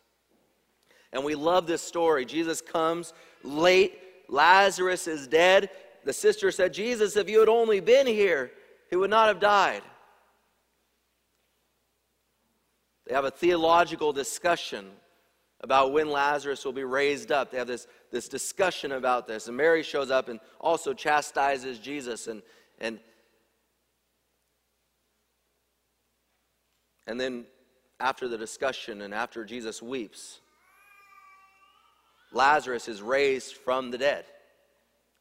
And 1.13 1.25
we 1.25 1.35
love 1.35 1.67
this 1.67 1.83
story. 1.83 2.25
Jesus 2.25 2.63
comes 2.63 3.13
late, 3.43 3.99
Lazarus 4.29 5.09
is 5.09 5.27
dead. 5.27 5.69
The 6.05 6.13
sister 6.13 6.53
said, 6.53 6.73
Jesus, 6.73 7.17
if 7.17 7.29
you 7.29 7.41
had 7.41 7.49
only 7.49 7.81
been 7.81 8.07
here, 8.07 8.53
he 8.91 8.95
would 8.95 9.11
not 9.11 9.27
have 9.27 9.41
died. 9.41 9.83
They 13.09 13.15
have 13.17 13.25
a 13.25 13.33
theological 13.33 14.13
discussion 14.13 14.93
about 15.61 15.93
when 15.93 16.11
Lazarus 16.11 16.65
will 16.65 16.73
be 16.73 16.85
raised 16.85 17.33
up. 17.33 17.51
They 17.51 17.59
have 17.59 17.67
this, 17.67 17.87
this 18.11 18.29
discussion 18.29 18.93
about 18.93 19.27
this. 19.27 19.49
And 19.49 19.57
Mary 19.57 19.83
shows 19.83 20.11
up 20.11 20.29
and 20.29 20.39
also 20.61 20.93
chastises 20.93 21.79
Jesus. 21.79 22.27
And, 22.27 22.43
and, 22.79 23.01
and 27.07 27.19
then 27.19 27.47
after 27.99 28.29
the 28.29 28.37
discussion 28.37 29.01
and 29.01 29.15
after 29.15 29.45
Jesus 29.45 29.81
weeps, 29.81 30.41
Lazarus 32.33 32.89
is 32.89 33.01
raised 33.01 33.55
from 33.55 33.91
the 33.91 33.99
dead. 33.99 34.27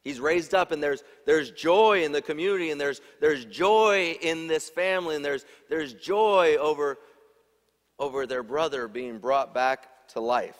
He's 0.04 0.20
raised 0.20 0.54
up, 0.54 0.70
and 0.70 0.80
there's, 0.80 1.02
there's 1.24 1.50
joy 1.50 2.04
in 2.04 2.12
the 2.12 2.22
community, 2.22 2.70
and 2.70 2.80
there's, 2.80 3.00
there's 3.20 3.44
joy 3.44 4.16
in 4.20 4.46
this 4.46 4.68
family, 4.68 5.16
and 5.16 5.24
there's, 5.24 5.44
there's 5.68 5.94
joy 5.94 6.56
over, 6.60 6.98
over 7.98 8.24
their 8.24 8.44
brother 8.44 8.86
being 8.86 9.18
brought 9.18 9.52
back 9.52 9.88
to 10.08 10.20
life. 10.20 10.58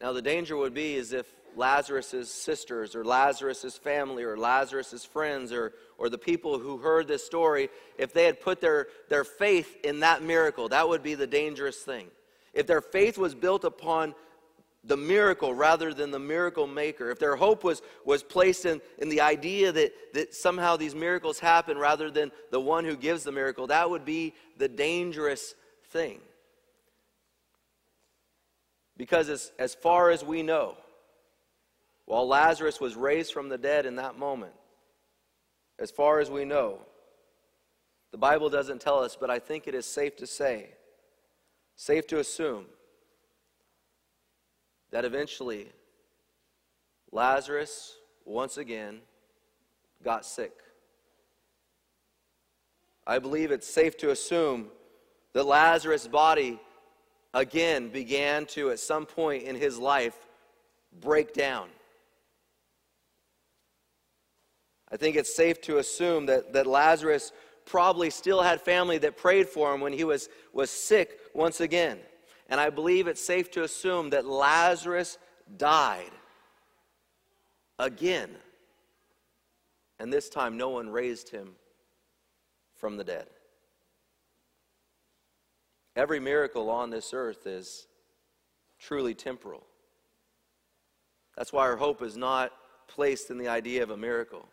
Now, 0.00 0.12
the 0.12 0.22
danger 0.22 0.56
would 0.56 0.72
be 0.72 0.94
is 0.94 1.12
if 1.12 1.26
Lazarus' 1.56 2.30
sisters 2.30 2.94
or 2.94 3.04
Lazarus' 3.04 3.76
family 3.76 4.22
or 4.22 4.36
Lazarus' 4.36 5.04
friends 5.04 5.52
or, 5.52 5.74
or 5.98 6.08
the 6.08 6.16
people 6.16 6.58
who 6.58 6.78
heard 6.78 7.06
this 7.06 7.24
story, 7.24 7.68
if 7.98 8.12
they 8.14 8.24
had 8.24 8.40
put 8.40 8.60
their, 8.60 8.86
their 9.10 9.24
faith 9.24 9.76
in 9.84 10.00
that 10.00 10.22
miracle, 10.22 10.68
that 10.68 10.88
would 10.88 11.02
be 11.02 11.14
the 11.14 11.26
dangerous 11.26 11.78
thing 11.78 12.06
if 12.52 12.66
their 12.66 12.80
faith 12.80 13.18
was 13.18 13.34
built 13.34 13.64
upon 13.64 14.14
the 14.84 14.96
miracle 14.96 15.52
rather 15.52 15.92
than 15.92 16.10
the 16.10 16.18
miracle 16.18 16.66
maker, 16.66 17.10
if 17.10 17.18
their 17.18 17.36
hope 17.36 17.64
was, 17.64 17.82
was 18.04 18.22
placed 18.22 18.64
in, 18.64 18.80
in 18.98 19.08
the 19.08 19.20
idea 19.20 19.72
that, 19.72 19.92
that 20.14 20.34
somehow 20.34 20.76
these 20.76 20.94
miracles 20.94 21.38
happen 21.38 21.76
rather 21.76 22.10
than 22.10 22.32
the 22.50 22.60
one 22.60 22.84
who 22.84 22.96
gives 22.96 23.22
the 23.24 23.32
miracle, 23.32 23.66
that 23.66 23.90
would 23.90 24.04
be 24.04 24.34
the 24.56 24.68
dangerous 24.68 25.54
thing. 25.90 26.20
Because 28.96 29.28
as, 29.28 29.52
as 29.58 29.74
far 29.74 30.10
as 30.10 30.24
we 30.24 30.42
know, 30.42 30.76
while 32.06 32.26
Lazarus 32.26 32.80
was 32.80 32.96
raised 32.96 33.32
from 33.32 33.48
the 33.48 33.58
dead 33.58 33.86
in 33.86 33.96
that 33.96 34.18
moment, 34.18 34.52
as 35.78 35.90
far 35.90 36.20
as 36.20 36.30
we 36.30 36.44
know, 36.44 36.78
the 38.12 38.18
Bible 38.18 38.50
doesn't 38.50 38.80
tell 38.80 38.98
us, 38.98 39.16
but 39.18 39.30
I 39.30 39.38
think 39.38 39.66
it 39.66 39.74
is 39.74 39.86
safe 39.86 40.16
to 40.16 40.26
say 40.26 40.70
safe 41.76 42.06
to 42.06 42.18
assume 42.18 42.66
that 44.90 45.04
eventually 45.04 45.68
Lazarus 47.12 47.96
once 48.24 48.56
again 48.56 49.00
got 50.02 50.24
sick. 50.24 50.52
I 53.06 53.18
believe 53.18 53.50
it's 53.50 53.66
safe 53.66 53.96
to 53.98 54.10
assume 54.10 54.68
that 55.32 55.44
Lazarus' 55.44 56.06
body 56.06 56.60
again 57.34 57.88
began 57.88 58.46
to, 58.46 58.70
at 58.70 58.78
some 58.78 59.06
point 59.06 59.44
in 59.44 59.56
his 59.56 59.78
life, 59.78 60.16
break 61.00 61.34
down. 61.34 61.68
I 64.92 64.96
think 64.96 65.16
it's 65.16 65.34
safe 65.34 65.60
to 65.62 65.78
assume 65.78 66.26
that, 66.26 66.52
that 66.52 66.66
Lazarus 66.66 67.32
probably 67.64 68.10
still 68.10 68.42
had 68.42 68.60
family 68.60 68.98
that 68.98 69.16
prayed 69.16 69.48
for 69.48 69.72
him 69.72 69.80
when 69.80 69.92
he 69.92 70.02
was, 70.02 70.28
was 70.52 70.70
sick 70.70 71.20
once 71.32 71.60
again. 71.60 71.98
And 72.50 72.60
I 72.60 72.68
believe 72.68 73.06
it's 73.06 73.24
safe 73.24 73.50
to 73.52 73.62
assume 73.62 74.10
that 74.10 74.26
Lazarus 74.26 75.18
died 75.56 76.10
again. 77.78 78.30
And 80.00 80.12
this 80.12 80.28
time, 80.28 80.56
no 80.56 80.70
one 80.70 80.90
raised 80.90 81.28
him 81.28 81.52
from 82.76 82.96
the 82.96 83.04
dead. 83.04 83.26
Every 85.94 86.18
miracle 86.18 86.70
on 86.70 86.90
this 86.90 87.14
earth 87.14 87.46
is 87.46 87.86
truly 88.78 89.14
temporal. 89.14 89.62
That's 91.36 91.52
why 91.52 91.62
our 91.62 91.76
hope 91.76 92.02
is 92.02 92.16
not 92.16 92.52
placed 92.88 93.30
in 93.30 93.38
the 93.38 93.48
idea 93.48 93.82
of 93.82 93.90
a 93.90 93.96
miracle. 93.96 94.48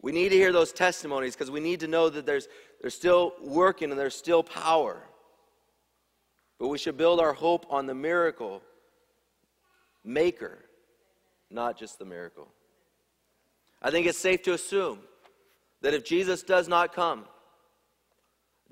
We 0.00 0.12
need 0.12 0.28
to 0.30 0.36
hear 0.36 0.52
those 0.52 0.72
testimonies 0.72 1.34
because 1.34 1.50
we 1.50 1.60
need 1.60 1.80
to 1.80 1.88
know 1.88 2.08
that 2.08 2.26
there's, 2.26 2.48
there's 2.80 2.94
still 2.94 3.34
working 3.40 3.90
and 3.90 3.98
there's 3.98 4.14
still 4.14 4.42
power. 4.42 5.02
But 6.62 6.68
we 6.68 6.78
should 6.78 6.96
build 6.96 7.18
our 7.18 7.32
hope 7.32 7.66
on 7.70 7.86
the 7.86 7.94
miracle 7.94 8.62
maker, 10.04 10.60
not 11.50 11.76
just 11.76 11.98
the 11.98 12.04
miracle. 12.04 12.46
I 13.82 13.90
think 13.90 14.06
it's 14.06 14.16
safe 14.16 14.44
to 14.44 14.52
assume 14.52 15.00
that 15.80 15.92
if 15.92 16.04
Jesus 16.04 16.44
does 16.44 16.68
not 16.68 16.94
come, 16.94 17.24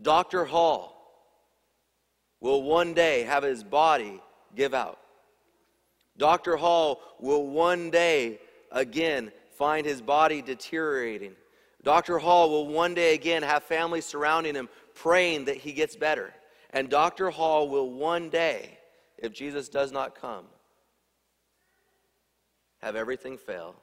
Dr. 0.00 0.44
Hall 0.44 0.94
will 2.38 2.62
one 2.62 2.94
day 2.94 3.24
have 3.24 3.42
his 3.42 3.64
body 3.64 4.22
give 4.54 4.72
out. 4.72 5.00
Dr. 6.16 6.54
Hall 6.54 7.00
will 7.18 7.48
one 7.48 7.90
day 7.90 8.38
again 8.70 9.32
find 9.58 9.84
his 9.84 10.00
body 10.00 10.42
deteriorating. 10.42 11.32
Dr. 11.82 12.18
Hall 12.18 12.50
will 12.50 12.68
one 12.68 12.94
day 12.94 13.14
again 13.14 13.42
have 13.42 13.64
families 13.64 14.04
surrounding 14.04 14.54
him 14.54 14.68
praying 14.94 15.46
that 15.46 15.56
he 15.56 15.72
gets 15.72 15.96
better. 15.96 16.32
And 16.72 16.88
Dr. 16.88 17.30
Hall 17.30 17.68
will 17.68 17.90
one 17.90 18.30
day, 18.30 18.78
if 19.18 19.32
Jesus 19.32 19.68
does 19.68 19.92
not 19.92 20.14
come, 20.14 20.46
have 22.80 22.96
everything 22.96 23.36
fail. 23.36 23.74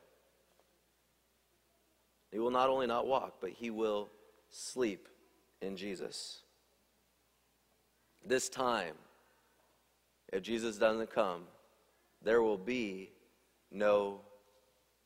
He 2.31 2.39
will 2.39 2.51
not 2.51 2.69
only 2.69 2.87
not 2.87 3.07
walk, 3.07 3.35
but 3.41 3.51
he 3.51 3.69
will 3.69 4.09
sleep 4.49 5.07
in 5.61 5.75
Jesus. 5.75 6.39
This 8.25 8.49
time, 8.49 8.95
if 10.33 10.41
Jesus 10.41 10.77
doesn't 10.77 11.11
come, 11.13 11.43
there 12.23 12.41
will 12.41 12.57
be 12.57 13.11
no 13.71 14.21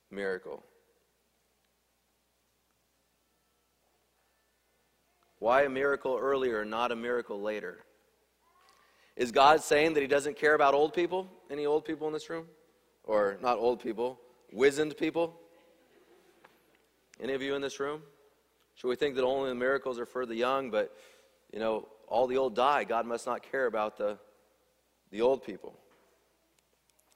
miracle. 0.10 0.64
Why 5.42 5.64
a 5.64 5.70
miracle 5.70 6.20
earlier, 6.22 6.64
not 6.64 6.92
a 6.92 6.96
miracle 6.96 7.42
later? 7.42 7.80
Is 9.16 9.32
God 9.32 9.64
saying 9.64 9.96
that 9.96 10.02
He 10.02 10.08
doesn't 10.08 10.38
care 10.38 10.54
about 10.54 10.76
old 10.76 10.94
people? 10.94 11.28
Any 11.50 11.66
old 11.66 11.84
people 11.84 12.06
in 12.06 12.14
this 12.14 12.30
room? 12.30 12.46
Or 13.06 13.40
not 13.42 13.58
old 13.58 13.82
people, 13.82 14.20
wizened 14.54 14.96
people? 14.98 15.34
Any 17.20 17.34
of 17.34 17.42
you 17.42 17.56
in 17.56 17.62
this 17.64 17.80
room? 17.80 18.04
Should 18.76 18.90
we 18.90 18.96
think 18.96 19.16
that 19.16 19.24
only 19.24 19.50
the 19.50 19.56
miracles 19.56 19.98
are 19.98 20.06
for 20.06 20.28
the 20.28 20.36
young, 20.36 20.70
but, 20.70 20.96
you 21.52 21.58
know, 21.58 21.88
all 22.08 22.28
the 22.28 22.38
old 22.38 22.56
die? 22.56 22.84
God 22.84 23.08
must 23.08 23.26
not 23.26 23.42
care 23.42 23.66
about 23.66 23.98
the, 23.98 24.20
the 25.10 25.22
old 25.22 25.44
people. 25.44 25.74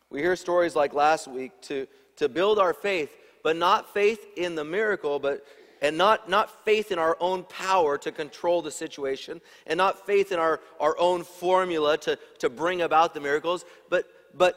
We 0.10 0.22
hear 0.22 0.36
stories 0.36 0.76
like 0.76 0.96
last 0.96 1.28
week 1.28 1.52
to, 1.64 1.86
to 2.16 2.28
build 2.28 2.58
our 2.58 2.74
faith, 2.74 3.16
but 3.44 3.56
not 3.56 3.94
faith 3.94 4.26
in 4.36 4.56
the 4.56 4.66
miracle, 4.66 5.20
but 5.20 5.46
and 5.86 5.98
not, 5.98 6.28
not 6.28 6.66
faith 6.66 6.92
in 6.92 6.98
our 6.98 7.16
own 7.20 7.44
power 7.44 7.96
to 8.00 8.12
control 8.12 8.64
the 8.64 8.72
situation, 8.72 9.40
and 9.68 9.78
not 9.78 10.04
faith 10.08 10.32
in 10.32 10.40
our, 10.40 10.60
our 10.80 10.98
own 10.98 11.24
formula 11.24 11.96
to, 12.00 12.18
to 12.40 12.50
bring 12.50 12.82
about 12.82 13.14
the 13.14 13.20
miracles, 13.20 13.66
but, 13.88 14.06
but, 14.34 14.56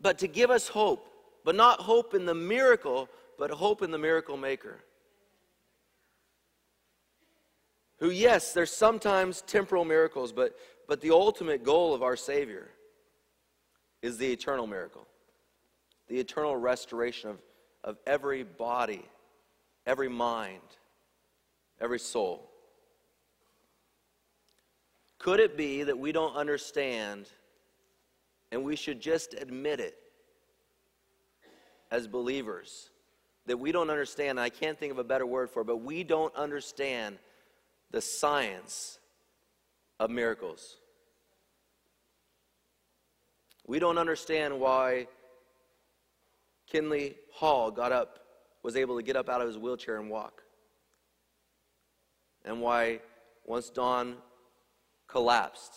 but 0.00 0.18
to 0.18 0.26
give 0.26 0.50
us 0.50 0.66
hope. 0.66 1.08
But 1.44 1.54
not 1.54 1.78
hope 1.78 2.12
in 2.12 2.26
the 2.26 2.34
miracle, 2.34 3.08
but 3.38 3.52
hope 3.52 3.82
in 3.82 3.92
the 3.92 3.98
miracle 3.98 4.36
maker. 4.36 4.80
Who, 8.00 8.10
yes, 8.10 8.52
there's 8.52 8.72
sometimes 8.72 9.42
temporal 9.42 9.84
miracles, 9.84 10.32
but, 10.32 10.58
but 10.88 11.00
the 11.00 11.12
ultimate 11.12 11.62
goal 11.62 11.94
of 11.94 12.02
our 12.02 12.16
Savior 12.16 12.68
is 14.02 14.18
the 14.18 14.32
eternal 14.32 14.66
miracle 14.66 15.06
the 16.08 16.20
eternal 16.20 16.56
restoration 16.56 17.30
of, 17.30 17.38
of 17.82 17.98
every 18.06 18.44
body, 18.44 19.04
every 19.86 20.08
mind, 20.08 20.60
every 21.80 21.98
soul. 21.98 22.50
Could 25.18 25.40
it 25.40 25.56
be 25.56 25.82
that 25.84 25.98
we 25.98 26.12
don't 26.12 26.34
understand 26.34 27.26
and 28.52 28.62
we 28.64 28.76
should 28.76 29.00
just 29.00 29.34
admit 29.34 29.80
it 29.80 29.96
as 31.90 32.06
believers? 32.06 32.90
That 33.46 33.58
we 33.58 33.70
don't 33.70 33.90
understand, 33.90 34.40
I 34.40 34.50
can't 34.50 34.78
think 34.78 34.92
of 34.92 34.98
a 34.98 35.04
better 35.04 35.26
word 35.26 35.50
for 35.50 35.62
it, 35.62 35.66
but 35.66 35.78
we 35.78 36.02
don't 36.04 36.34
understand 36.34 37.18
the 37.90 38.00
science 38.00 38.98
of 40.00 40.10
miracles. 40.10 40.76
We 43.66 43.78
don't 43.78 43.98
understand 43.98 44.58
why 44.58 45.08
Kinley 46.66 47.16
Hall 47.32 47.70
got 47.70 47.92
up, 47.92 48.25
was 48.66 48.74
able 48.74 48.96
to 48.96 49.02
get 49.04 49.14
up 49.14 49.28
out 49.28 49.40
of 49.40 49.46
his 49.46 49.56
wheelchair 49.56 50.00
and 50.00 50.10
walk. 50.10 50.42
And 52.44 52.60
why, 52.60 52.98
once 53.44 53.70
Don 53.70 54.16
collapsed, 55.06 55.72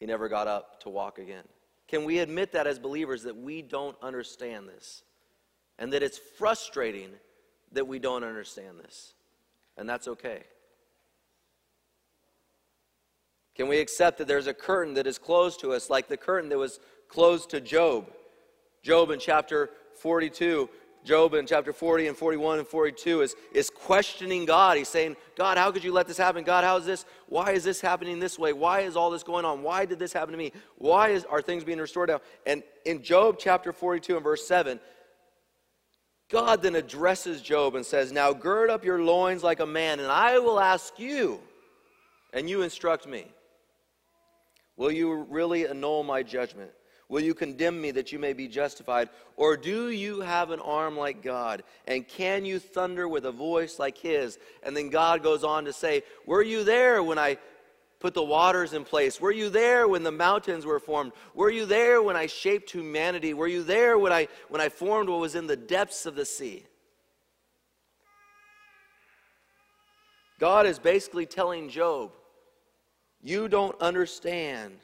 he 0.00 0.04
never 0.04 0.28
got 0.28 0.48
up 0.48 0.80
to 0.80 0.88
walk 0.88 1.20
again. 1.20 1.44
Can 1.86 2.04
we 2.04 2.18
admit 2.18 2.50
that 2.52 2.66
as 2.66 2.80
believers 2.80 3.22
that 3.22 3.36
we 3.36 3.62
don't 3.62 3.96
understand 4.02 4.68
this? 4.68 5.04
And 5.78 5.92
that 5.92 6.02
it's 6.02 6.18
frustrating 6.18 7.10
that 7.70 7.86
we 7.86 8.00
don't 8.00 8.24
understand 8.24 8.80
this? 8.80 9.14
And 9.76 9.88
that's 9.88 10.08
okay. 10.08 10.42
Can 13.54 13.68
we 13.68 13.78
accept 13.78 14.18
that 14.18 14.26
there's 14.26 14.48
a 14.48 14.54
curtain 14.54 14.94
that 14.94 15.06
is 15.06 15.18
closed 15.18 15.60
to 15.60 15.72
us, 15.72 15.88
like 15.88 16.08
the 16.08 16.16
curtain 16.16 16.50
that 16.50 16.58
was 16.58 16.80
closed 17.08 17.50
to 17.50 17.60
Job? 17.60 18.10
Job 18.82 19.12
in 19.12 19.20
chapter 19.20 19.70
42, 20.00 20.68
Job 21.04 21.34
in 21.34 21.46
chapter 21.46 21.72
40 21.72 22.08
and 22.08 22.16
41 22.16 22.60
and 22.60 22.66
42 22.66 23.20
is, 23.20 23.36
is 23.52 23.68
questioning 23.68 24.46
God. 24.46 24.78
He's 24.78 24.88
saying, 24.88 25.16
God, 25.36 25.58
how 25.58 25.70
could 25.70 25.84
you 25.84 25.92
let 25.92 26.06
this 26.06 26.16
happen? 26.16 26.44
God, 26.44 26.64
how 26.64 26.78
is 26.78 26.86
this? 26.86 27.04
Why 27.28 27.52
is 27.52 27.62
this 27.62 27.80
happening 27.80 28.18
this 28.18 28.38
way? 28.38 28.54
Why 28.54 28.80
is 28.80 28.96
all 28.96 29.10
this 29.10 29.22
going 29.22 29.44
on? 29.44 29.62
Why 29.62 29.84
did 29.84 29.98
this 29.98 30.14
happen 30.14 30.32
to 30.32 30.38
me? 30.38 30.52
Why 30.78 31.10
is, 31.10 31.24
are 31.24 31.42
things 31.42 31.62
being 31.62 31.78
restored 31.78 32.08
now? 32.08 32.20
And 32.46 32.62
in 32.86 33.02
Job 33.02 33.36
chapter 33.38 33.72
42 33.72 34.14
and 34.14 34.24
verse 34.24 34.46
7, 34.46 34.80
God 36.30 36.62
then 36.62 36.74
addresses 36.74 37.42
Job 37.42 37.74
and 37.74 37.84
says, 37.84 38.10
Now 38.10 38.32
gird 38.32 38.70
up 38.70 38.84
your 38.84 39.02
loins 39.02 39.42
like 39.42 39.60
a 39.60 39.66
man, 39.66 40.00
and 40.00 40.10
I 40.10 40.38
will 40.38 40.58
ask 40.58 40.98
you, 40.98 41.40
and 42.32 42.48
you 42.48 42.62
instruct 42.62 43.06
me. 43.06 43.26
Will 44.76 44.90
you 44.90 45.26
really 45.30 45.66
annul 45.66 46.02
my 46.02 46.22
judgment? 46.22 46.70
Will 47.08 47.22
you 47.22 47.34
condemn 47.34 47.80
me 47.80 47.90
that 47.92 48.12
you 48.12 48.18
may 48.18 48.32
be 48.32 48.48
justified? 48.48 49.10
Or 49.36 49.56
do 49.56 49.90
you 49.90 50.20
have 50.20 50.50
an 50.50 50.60
arm 50.60 50.96
like 50.96 51.22
God? 51.22 51.62
And 51.86 52.08
can 52.08 52.44
you 52.44 52.58
thunder 52.58 53.06
with 53.08 53.26
a 53.26 53.32
voice 53.32 53.78
like 53.78 53.98
his? 53.98 54.38
And 54.62 54.76
then 54.76 54.88
God 54.88 55.22
goes 55.22 55.44
on 55.44 55.66
to 55.66 55.72
say, 55.72 56.02
Were 56.26 56.42
you 56.42 56.64
there 56.64 57.02
when 57.02 57.18
I 57.18 57.36
put 58.00 58.14
the 58.14 58.22
waters 58.22 58.72
in 58.72 58.84
place? 58.84 59.20
Were 59.20 59.32
you 59.32 59.50
there 59.50 59.86
when 59.86 60.02
the 60.02 60.12
mountains 60.12 60.64
were 60.64 60.80
formed? 60.80 61.12
Were 61.34 61.50
you 61.50 61.66
there 61.66 62.02
when 62.02 62.16
I 62.16 62.26
shaped 62.26 62.70
humanity? 62.70 63.34
Were 63.34 63.48
you 63.48 63.62
there 63.62 63.98
when 63.98 64.12
I, 64.12 64.28
when 64.48 64.60
I 64.60 64.70
formed 64.70 65.08
what 65.08 65.20
was 65.20 65.34
in 65.34 65.46
the 65.46 65.56
depths 65.56 66.06
of 66.06 66.14
the 66.14 66.24
sea? 66.24 66.64
God 70.38 70.66
is 70.66 70.78
basically 70.78 71.26
telling 71.26 71.68
Job, 71.68 72.12
You 73.22 73.48
don't 73.48 73.80
understand 73.80 74.78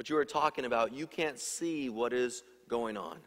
what 0.00 0.08
you 0.08 0.16
are 0.16 0.24
talking 0.24 0.64
about, 0.64 0.94
you 0.94 1.06
can't 1.06 1.38
see 1.38 1.90
what 1.90 2.14
is 2.14 2.42
going 2.70 2.96
on. 2.96 3.18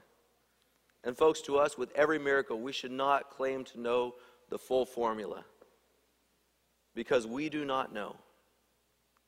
And, 1.03 1.15
folks, 1.15 1.39
to 1.41 1.59
us, 1.59 1.77
with 1.77 1.91
every 1.93 2.17
miracle, 2.17 2.59
we 2.59 2.71
should 2.71 2.91
not 2.91 3.29
claim 3.29 3.63
to 3.65 3.79
know 3.79 4.15
the 4.49 4.57
full 4.57 4.83
formula 4.83 5.45
because 6.95 7.27
we 7.27 7.47
do 7.47 7.63
not 7.63 7.93
know. 7.93 8.15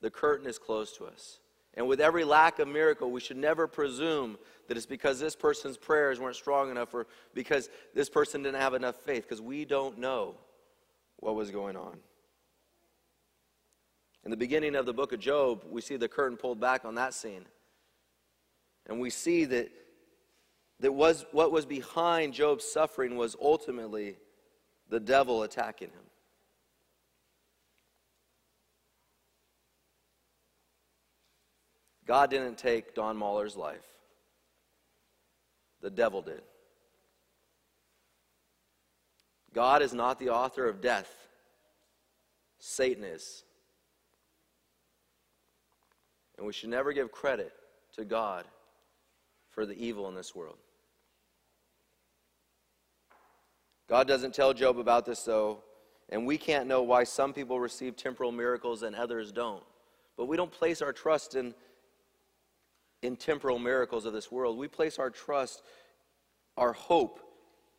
The 0.01 0.09
curtain 0.09 0.47
is 0.47 0.57
closed 0.57 0.95
to 0.95 1.05
us. 1.05 1.37
And 1.75 1.87
with 1.87 2.01
every 2.01 2.23
lack 2.23 2.57
of 2.57 2.67
miracle, 2.67 3.11
we 3.11 3.21
should 3.21 3.37
never 3.37 3.67
presume 3.67 4.39
that 4.67 4.75
it's 4.75 4.87
because 4.87 5.19
this 5.19 5.35
person's 5.35 5.77
prayers 5.77 6.19
weren't 6.19 6.35
strong 6.35 6.71
enough 6.71 6.95
or 6.95 7.05
because 7.35 7.69
this 7.93 8.09
person 8.09 8.41
didn't 8.41 8.59
have 8.59 8.73
enough 8.73 8.95
faith 8.95 9.21
because 9.21 9.39
we 9.39 9.65
don't 9.65 9.99
know 9.99 10.33
what 11.17 11.35
was 11.35 11.51
going 11.51 11.77
on. 11.77 11.99
In 14.25 14.31
the 14.31 14.37
beginning 14.37 14.75
of 14.75 14.87
the 14.87 14.93
book 14.93 15.13
of 15.13 15.19
Job, 15.19 15.63
we 15.69 15.81
see 15.81 15.97
the 15.97 16.07
curtain 16.07 16.35
pulled 16.35 16.59
back 16.59 16.83
on 16.83 16.95
that 16.95 17.13
scene. 17.13 17.45
And 18.87 18.99
we 18.99 19.11
see 19.11 19.45
that, 19.45 19.69
that 20.79 20.91
was, 20.91 21.25
what 21.31 21.51
was 21.51 21.65
behind 21.65 22.33
Job's 22.33 22.65
suffering 22.65 23.17
was 23.17 23.35
ultimately 23.39 24.17
the 24.89 24.99
devil 24.99 25.43
attacking 25.43 25.89
him. 25.89 25.99
God 32.07 32.29
didn't 32.29 32.57
take 32.57 32.93
Don 32.93 33.17
Mahler's 33.17 33.55
life, 33.55 33.85
the 35.81 35.89
devil 35.89 36.21
did. 36.21 36.41
God 39.53 39.81
is 39.81 39.93
not 39.93 40.19
the 40.19 40.29
author 40.29 40.67
of 40.67 40.81
death, 40.81 41.11
Satan 42.59 43.03
is. 43.03 43.44
And 46.37 46.45
we 46.45 46.53
should 46.53 46.69
never 46.69 46.93
give 46.93 47.11
credit 47.11 47.53
to 47.95 48.05
God 48.05 48.45
for 49.49 49.65
the 49.65 49.73
evil 49.73 50.07
in 50.09 50.15
this 50.15 50.35
world. 50.35 50.57
God 53.87 54.07
doesn't 54.07 54.33
tell 54.33 54.53
Job 54.53 54.79
about 54.79 55.05
this, 55.05 55.23
though, 55.23 55.63
and 56.09 56.25
we 56.25 56.37
can't 56.37 56.67
know 56.67 56.81
why 56.81 57.03
some 57.03 57.33
people 57.33 57.59
receive 57.59 57.95
temporal 57.95 58.31
miracles 58.31 58.83
and 58.83 58.95
others 58.95 59.31
don't. 59.31 59.63
But 60.17 60.25
we 60.25 60.37
don't 60.37 60.51
place 60.51 60.81
our 60.81 60.93
trust 60.93 61.35
in, 61.35 61.53
in 63.01 63.15
temporal 63.15 63.59
miracles 63.59 64.05
of 64.05 64.13
this 64.13 64.31
world. 64.31 64.57
We 64.57 64.67
place 64.67 64.97
our 64.97 65.09
trust, 65.09 65.61
our 66.57 66.73
hope, 66.73 67.19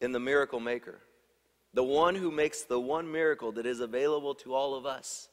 in 0.00 0.12
the 0.12 0.20
miracle 0.20 0.60
maker, 0.60 1.00
the 1.72 1.82
one 1.82 2.14
who 2.14 2.30
makes 2.30 2.62
the 2.62 2.80
one 2.80 3.10
miracle 3.10 3.52
that 3.52 3.66
is 3.66 3.80
available 3.80 4.34
to 4.34 4.54
all 4.54 4.74
of 4.74 4.86
us. 4.86 5.28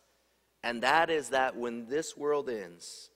And 0.64 0.82
that 0.84 1.10
is 1.10 1.30
that 1.30 1.56
when 1.56 1.88
this 1.88 2.16
world 2.16 2.50
ends, 2.50 3.10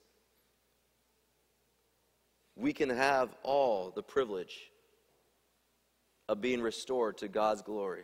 we 2.58 2.72
can 2.72 2.90
have 2.90 3.34
all 3.44 3.92
the 3.94 4.02
privilege 4.02 4.70
of 6.28 6.40
being 6.40 6.60
restored 6.60 7.16
to 7.18 7.28
God's 7.28 7.62
glory 7.62 8.02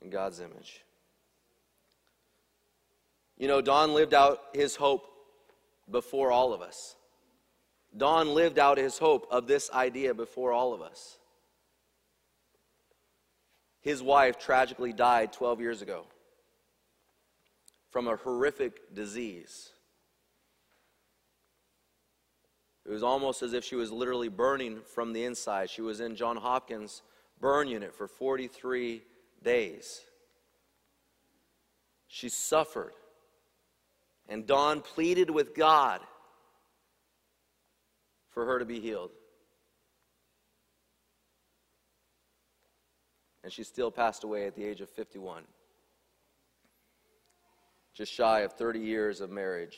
and 0.00 0.10
God's 0.10 0.40
image. 0.40 0.84
You 3.36 3.48
know, 3.48 3.60
Don 3.60 3.92
lived 3.92 4.14
out 4.14 4.40
his 4.54 4.76
hope 4.76 5.06
before 5.90 6.30
all 6.30 6.54
of 6.54 6.62
us. 6.62 6.94
Don 7.94 8.34
lived 8.34 8.58
out 8.58 8.78
his 8.78 8.98
hope 8.98 9.26
of 9.30 9.46
this 9.46 9.70
idea 9.72 10.14
before 10.14 10.52
all 10.52 10.72
of 10.72 10.80
us. 10.80 11.18
His 13.80 14.02
wife 14.02 14.38
tragically 14.38 14.92
died 14.92 15.32
12 15.32 15.60
years 15.60 15.82
ago 15.82 16.06
from 17.90 18.08
a 18.08 18.16
horrific 18.16 18.94
disease. 18.94 19.70
It 22.86 22.92
was 22.92 23.02
almost 23.02 23.42
as 23.42 23.52
if 23.52 23.64
she 23.64 23.74
was 23.74 23.90
literally 23.90 24.28
burning 24.28 24.80
from 24.94 25.12
the 25.12 25.24
inside. 25.24 25.70
She 25.70 25.82
was 25.82 25.98
in 25.98 26.14
John 26.14 26.36
Hopkins' 26.36 27.02
burn 27.40 27.66
unit 27.66 27.92
for 27.92 28.06
43 28.06 29.02
days. 29.42 30.02
She 32.06 32.28
suffered. 32.28 32.92
And 34.28 34.46
Don 34.46 34.82
pleaded 34.82 35.30
with 35.30 35.54
God 35.54 36.00
for 38.30 38.44
her 38.46 38.60
to 38.60 38.64
be 38.64 38.78
healed. 38.78 39.10
And 43.42 43.52
she 43.52 43.64
still 43.64 43.90
passed 43.90 44.22
away 44.22 44.46
at 44.46 44.54
the 44.54 44.64
age 44.64 44.80
of 44.80 44.90
51, 44.90 45.44
just 47.94 48.12
shy 48.12 48.40
of 48.40 48.52
30 48.52 48.80
years 48.80 49.20
of 49.20 49.30
marriage. 49.30 49.76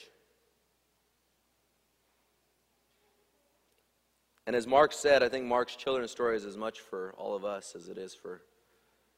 And 4.48 4.56
as 4.56 4.66
Mark 4.66 4.94
said, 4.94 5.22
I 5.22 5.28
think 5.28 5.44
Mark's 5.44 5.76
children's 5.76 6.10
story 6.10 6.34
is 6.34 6.46
as 6.46 6.56
much 6.56 6.80
for 6.80 7.12
all 7.18 7.34
of 7.34 7.44
us 7.44 7.74
as 7.76 7.88
it 7.88 7.98
is 7.98 8.14
for 8.14 8.40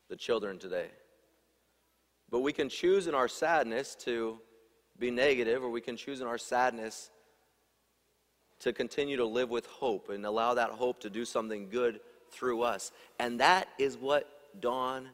the 0.09 0.17
children 0.17 0.59
today. 0.59 0.89
But 2.29 2.41
we 2.41 2.53
can 2.53 2.69
choose 2.69 3.07
in 3.07 3.15
our 3.15 3.29
sadness 3.29 3.95
to 4.07 4.41
be 4.99 5.13
negative, 5.13 5.63
or 5.63 5.71
we 5.71 5.83
can 5.83 5.97
choose 5.97 6.21
in 6.21 6.27
our 6.27 6.37
sadness 6.37 7.11
to 8.59 8.73
continue 8.73 9.17
to 9.19 9.25
live 9.25 9.51
with 9.51 9.67
hope 9.67 10.09
and 10.11 10.27
allow 10.27 10.55
that 10.55 10.71
hope 10.71 10.99
to 11.03 11.09
do 11.09 11.25
something 11.25 11.69
good 11.69 12.01
through 12.33 12.63
us. 12.63 12.91
And 13.21 13.39
that 13.39 13.69
is 13.79 13.97
what 13.97 14.27
Don 14.61 15.11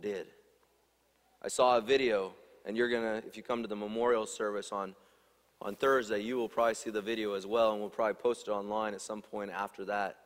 did. 0.00 0.28
I 1.42 1.48
saw 1.48 1.78
a 1.78 1.80
video, 1.80 2.32
and 2.64 2.76
you're 2.76 2.88
going 2.88 3.02
to, 3.02 3.26
if 3.26 3.36
you 3.36 3.42
come 3.42 3.62
to 3.62 3.68
the 3.68 3.74
memorial 3.74 4.24
service 4.24 4.70
on 4.70 4.94
on 5.60 5.74
Thursday, 5.74 6.20
you 6.20 6.36
will 6.36 6.48
probably 6.48 6.74
see 6.74 6.90
the 6.90 7.02
video 7.02 7.34
as 7.34 7.46
well, 7.46 7.72
and 7.72 7.80
we'll 7.80 7.90
probably 7.90 8.14
post 8.14 8.48
it 8.48 8.50
online 8.50 8.94
at 8.94 9.00
some 9.00 9.20
point 9.22 9.50
after 9.50 9.84
that. 9.86 10.16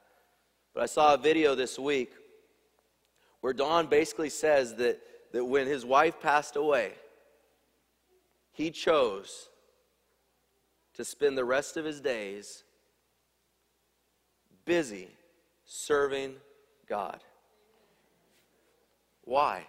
But 0.75 0.83
I 0.83 0.87
saw 0.87 1.14
a 1.14 1.18
video 1.18 1.55
this 1.55 1.79
week 1.79 2.12
where 3.40 3.53
Don 3.53 3.87
basically 3.87 4.31
says 4.31 4.75
that, 4.77 5.01
that 5.33 5.45
when 5.45 5.66
his 5.66 5.85
wife 5.85 6.21
passed 6.21 6.57
away, 6.57 6.92
he 8.53 8.71
chose 8.71 9.49
to 10.95 11.05
spend 11.05 11.37
the 11.38 11.45
rest 11.45 11.77
of 11.77 11.85
his 11.85 12.01
days 12.01 12.64
busy 14.64 15.09
serving 15.64 16.35
God. 16.87 17.21
Why? 19.25 19.64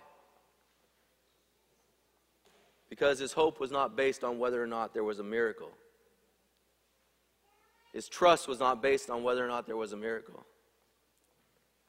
Because 2.93 3.17
his 3.17 3.33
hope 3.33 3.59
was 3.59 3.71
not 3.71 3.97
based 3.97 4.23
on 4.23 4.37
whether 4.37 4.61
or 4.61 4.67
not 4.67 4.93
there 4.93 5.03
was 5.03 5.17
a 5.17 5.23
miracle. 5.23 5.71
His 7.91 8.07
trust 8.07 8.47
was 8.47 8.59
not 8.59 8.83
based 8.83 9.09
on 9.09 9.23
whether 9.23 9.43
or 9.43 9.47
not 9.47 9.65
there 9.65 9.75
was 9.75 9.93
a 9.93 9.97
miracle. 9.97 10.45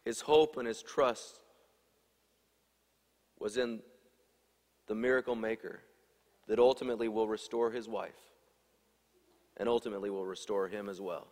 His 0.03 0.23
hope 0.23 0.57
and 0.57 0.67
his 0.67 0.83
trust 0.83 1.41
was 3.39 3.59
in 3.59 3.81
the 4.87 4.95
miracle 4.95 5.35
maker 5.35 5.83
that 6.49 6.59
ultimately 6.59 7.09
will 7.09 7.29
restore 7.29 7.71
his 7.71 7.87
wife 7.87 8.33
and 9.59 9.69
ultimately 9.69 10.09
will 10.09 10.25
restore 10.25 10.69
him 10.69 10.89
as 10.89 11.03
well. 11.03 11.27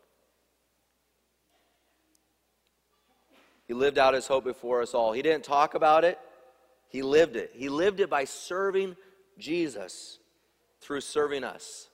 He 3.67 3.73
lived 3.73 3.97
out 3.97 4.13
his 4.13 4.27
hope 4.27 4.45
before 4.45 4.83
us 4.83 4.93
all. 4.93 5.15
He 5.15 5.23
didn't 5.23 5.45
talk 5.45 5.75
about 5.75 6.05
it, 6.05 6.19
he 6.91 7.01
lived 7.01 7.37
it. 7.37 7.53
He 7.55 7.71
lived 7.71 8.01
it 8.01 8.11
by 8.11 8.25
serving 8.25 8.97
Jesus 9.43 10.19
through 10.81 11.01
serving 11.01 11.45
us. 11.45 11.89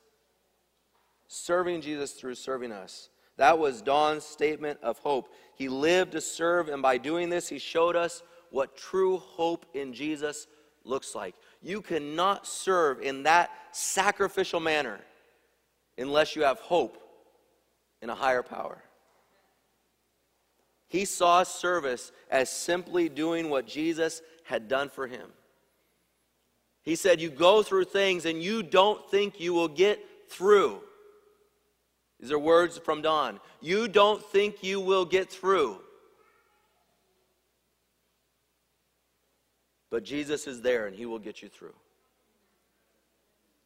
Serving 1.27 1.81
Jesus 1.81 2.13
through 2.13 2.35
serving 2.35 2.73
us. 2.73 3.11
That 3.37 3.59
was 3.59 3.83
Don's 3.83 4.25
statement 4.25 4.79
of 4.83 4.99
hope. 4.99 5.33
He 5.55 5.69
lived 5.69 6.13
to 6.13 6.21
serve, 6.21 6.69
and 6.69 6.83
by 6.83 6.99
doing 6.99 7.29
this, 7.29 7.49
he 7.49 7.59
showed 7.59 7.97
us 7.97 8.23
what 8.51 8.77
true 8.77 9.19
hope 9.19 9.67
in 9.75 9.93
Jesus 9.93 10.47
looks 10.85 11.15
like. 11.15 11.35
You 11.63 11.83
cannot 11.83 12.47
serve 12.47 13.01
in 13.01 13.25
that 13.25 13.51
sacrificial 13.73 14.61
manner 14.61 15.01
unless 15.97 16.35
you 16.35 16.43
have 16.43 16.59
hope 16.61 16.99
in 18.01 18.11
a 18.11 18.15
higher 18.15 18.43
power. 18.43 18.83
He 20.89 21.05
saw 21.05 21.43
service 21.43 22.13
as 22.31 22.51
simply 22.51 23.09
doing 23.09 23.51
what 23.51 23.67
Jesus 23.67 24.23
had 24.45 24.69
done 24.69 24.89
for 24.89 25.07
him. 25.07 25.31
He 26.89 26.97
said, 26.97 27.21
You 27.21 27.29
go 27.29 27.63
through 27.63 27.85
things 27.85 28.25
and 28.25 28.43
you 28.43 28.63
don't 28.63 29.11
think 29.11 29.39
you 29.39 29.53
will 29.53 29.69
get 29.69 30.01
through. 30.31 30.81
These 32.19 32.33
are 32.33 32.39
words 32.39 32.79
from 32.79 33.03
Don. 33.03 33.41
You 33.61 33.89
don't 33.89 34.25
think 34.25 34.63
you 34.65 34.81
will 34.81 35.05
get 35.05 35.31
through. 35.31 35.83
But 39.91 40.03
Jesus 40.03 40.47
is 40.47 40.63
there 40.63 40.87
and 40.87 40.97
he 40.97 41.05
will 41.05 41.19
get 41.19 41.43
you 41.43 41.51
through. 41.51 41.75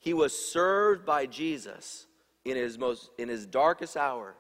He 0.01 0.15
was 0.15 0.37
served 0.37 1.07
by 1.07 1.27
Jesus 1.27 2.07
in 2.45 2.57
his 2.57 2.77
most 2.77 3.11
in 3.19 3.29
his 3.29 3.47
darkest 3.47 3.97
hour 3.97 4.35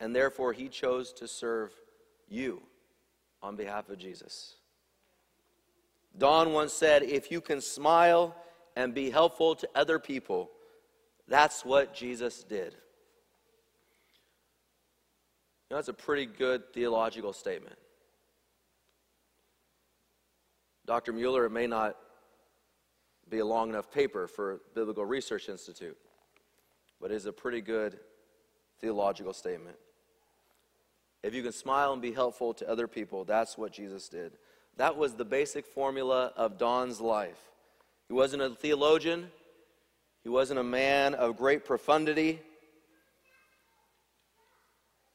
and 0.00 0.16
therefore 0.16 0.52
he 0.52 0.68
chose 0.68 1.12
to 1.12 1.28
serve 1.28 1.72
you 2.28 2.60
on 3.40 3.54
behalf 3.54 3.88
of 3.88 3.98
Jesus. 3.98 4.57
Don 6.16 6.52
once 6.52 6.72
said, 6.72 7.02
If 7.02 7.30
you 7.30 7.40
can 7.40 7.60
smile 7.60 8.34
and 8.76 8.94
be 8.94 9.10
helpful 9.10 9.54
to 9.56 9.68
other 9.74 9.98
people, 9.98 10.50
that's 11.26 11.64
what 11.64 11.94
Jesus 11.94 12.42
did. 12.42 12.74
You 15.68 15.74
know, 15.74 15.76
that's 15.76 15.88
a 15.88 15.94
pretty 15.94 16.24
good 16.24 16.72
theological 16.72 17.32
statement. 17.32 17.76
Dr. 20.86 21.12
Mueller, 21.12 21.44
it 21.44 21.50
may 21.50 21.66
not 21.66 21.96
be 23.28 23.40
a 23.40 23.44
long 23.44 23.68
enough 23.68 23.90
paper 23.90 24.26
for 24.26 24.62
Biblical 24.74 25.04
Research 25.04 25.50
Institute, 25.50 25.98
but 26.98 27.10
it 27.10 27.14
is 27.14 27.26
a 27.26 27.32
pretty 27.32 27.60
good 27.60 27.98
theological 28.80 29.34
statement. 29.34 29.76
If 31.22 31.34
you 31.34 31.42
can 31.42 31.52
smile 31.52 31.92
and 31.92 32.00
be 32.00 32.12
helpful 32.12 32.54
to 32.54 32.70
other 32.70 32.86
people, 32.86 33.24
that's 33.24 33.58
what 33.58 33.72
Jesus 33.72 34.08
did. 34.08 34.38
That 34.78 34.96
was 34.96 35.14
the 35.14 35.24
basic 35.24 35.66
formula 35.66 36.32
of 36.36 36.56
Don's 36.56 37.00
life. 37.00 37.38
He 38.06 38.14
wasn't 38.14 38.42
a 38.42 38.50
theologian, 38.50 39.30
he 40.22 40.28
wasn't 40.28 40.60
a 40.60 40.64
man 40.64 41.14
of 41.14 41.36
great 41.36 41.64
profundity. 41.64 42.40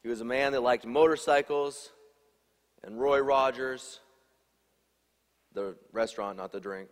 He 0.02 0.10
was 0.10 0.20
a 0.20 0.26
man 0.26 0.52
that 0.52 0.62
liked 0.62 0.86
motorcycles 0.86 1.92
and 2.84 3.00
Roy 3.00 3.20
Rogers, 3.20 4.02
the 5.54 5.76
restaurant, 5.94 6.36
not 6.36 6.52
the 6.52 6.60
drink. 6.60 6.90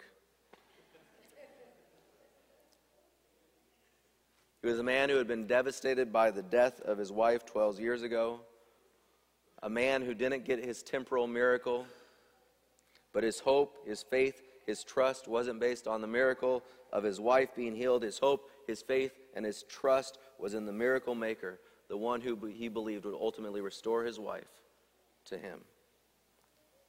He 4.62 4.70
was 4.70 4.80
a 4.80 4.84
man 4.84 5.10
who 5.10 5.18
had 5.18 5.28
been 5.28 5.46
devastated 5.46 6.14
by 6.14 6.32
the 6.32 6.42
death 6.42 6.80
of 6.82 6.98
his 6.98 7.12
wife 7.12 7.46
12 7.46 7.82
years 7.82 8.02
ago 8.02 8.40
a 9.64 9.70
man 9.70 10.02
who 10.02 10.14
didn't 10.14 10.44
get 10.44 10.64
his 10.64 10.82
temporal 10.82 11.28
miracle, 11.28 11.86
but 13.14 13.24
his 13.24 13.40
hope, 13.40 13.78
his 13.86 14.04
faith, 14.04 14.42
his 14.66 14.84
trust 14.84 15.28
wasn't 15.28 15.60
based 15.60 15.88
on 15.88 16.02
the 16.02 16.08
miracle 16.08 16.64
of 16.94 17.04
his 17.04 17.20
wife 17.20 17.50
being 17.56 17.76
healed. 17.76 18.04
His 18.04 18.20
hope, 18.20 18.50
his 18.68 18.82
faith, 18.82 19.12
and 19.34 19.46
his 19.46 19.64
trust 19.64 20.18
was 20.40 20.54
in 20.54 20.66
the 20.66 20.74
miracle 20.74 21.16
maker, 21.16 21.60
the 21.90 21.98
one 21.98 22.22
who 22.22 22.38
he 22.48 22.68
believed 22.68 23.06
would 23.06 23.14
ultimately 23.14 23.62
restore 23.62 24.04
his 24.04 24.20
wife 24.20 24.62
to 25.26 25.38
him. 25.38 25.60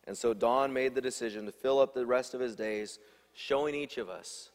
And 0.06 0.16
so 0.16 0.34
Don 0.34 0.72
made 0.72 0.94
the 0.94 1.00
decision 1.00 1.46
to 1.46 1.52
fill 1.52 1.78
up 1.78 1.94
the 1.94 2.06
rest 2.06 2.34
of 2.34 2.40
his 2.40 2.56
days 2.56 2.98
showing 3.34 3.74
each 3.74 3.98
of 3.98 4.08
us 4.08 4.50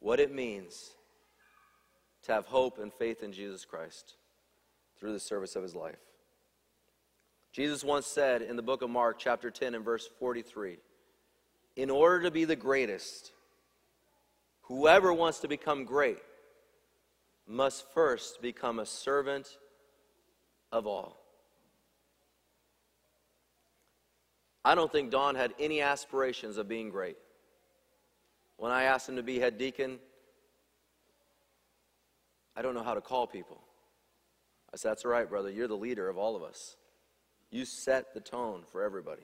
what 0.00 0.20
it 0.20 0.34
means 0.34 0.90
to 2.24 2.32
have 2.32 2.46
hope 2.46 2.78
and 2.78 2.92
faith 2.92 3.22
in 3.22 3.32
Jesus 3.32 3.64
Christ 3.64 4.14
through 4.98 5.12
the 5.12 5.20
service 5.20 5.56
of 5.56 5.62
his 5.62 5.74
life. 5.74 5.98
Jesus 7.52 7.84
once 7.84 8.06
said 8.06 8.42
in 8.42 8.56
the 8.56 8.62
book 8.62 8.82
of 8.82 8.90
Mark, 8.90 9.18
chapter 9.18 9.50
10, 9.50 9.74
and 9.74 9.84
verse 9.84 10.08
43 10.18 10.78
In 11.78 11.90
order 11.90 12.22
to 12.22 12.32
be 12.32 12.44
the 12.44 12.56
greatest, 12.56 13.30
whoever 14.62 15.12
wants 15.12 15.38
to 15.38 15.48
become 15.48 15.84
great 15.84 16.18
must 17.46 17.88
first 17.94 18.42
become 18.42 18.80
a 18.80 18.84
servant 18.84 19.46
of 20.72 20.88
all. 20.88 21.16
I 24.64 24.74
don't 24.74 24.90
think 24.90 25.12
Don 25.12 25.36
had 25.36 25.54
any 25.60 25.80
aspirations 25.80 26.56
of 26.56 26.66
being 26.66 26.90
great. 26.90 27.16
When 28.56 28.72
I 28.72 28.82
asked 28.82 29.08
him 29.08 29.14
to 29.14 29.22
be 29.22 29.38
head 29.38 29.56
deacon, 29.56 30.00
I 32.56 32.62
don't 32.62 32.74
know 32.74 32.82
how 32.82 32.94
to 32.94 33.00
call 33.00 33.28
people. 33.28 33.62
I 34.74 34.78
said, 34.78 34.90
That's 34.90 35.04
all 35.04 35.12
right, 35.12 35.30
brother. 35.30 35.48
You're 35.48 35.68
the 35.68 35.76
leader 35.76 36.08
of 36.08 36.18
all 36.18 36.34
of 36.34 36.42
us. 36.42 36.74
You 37.52 37.64
set 37.64 38.14
the 38.14 38.20
tone 38.20 38.64
for 38.72 38.82
everybody. 38.82 39.22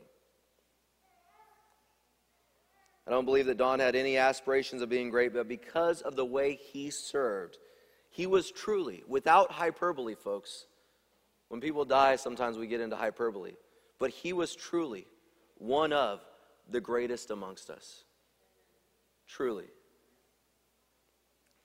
I 3.07 3.11
don't 3.11 3.27
believe 3.27 3.47
that 3.47 3.59
Don 3.59 3.81
had 3.81 3.95
any 3.95 4.17
aspirations 4.17 4.81
of 4.81 4.89
being 4.89 5.11
great, 5.11 5.35
but 5.35 5.47
because 5.47 6.01
of 6.01 6.17
the 6.17 6.25
way 6.25 6.55
he 6.55 6.91
served, 6.91 7.59
he 8.11 8.27
was 8.27 8.51
truly, 8.51 9.03
without 9.07 9.53
hyperbole, 9.53 10.15
folks. 10.15 10.67
When 11.49 11.61
people 11.61 11.85
die, 11.85 12.17
sometimes 12.17 12.57
we 12.57 12.67
get 12.67 12.81
into 12.81 12.97
hyperbole. 12.97 13.53
But 13.99 14.11
he 14.11 14.33
was 14.33 14.55
truly 14.55 15.07
one 15.59 15.93
of 15.93 16.25
the 16.71 16.81
greatest 16.81 17.31
amongst 17.31 17.71
us. 17.71 18.05
Truly. 19.27 19.67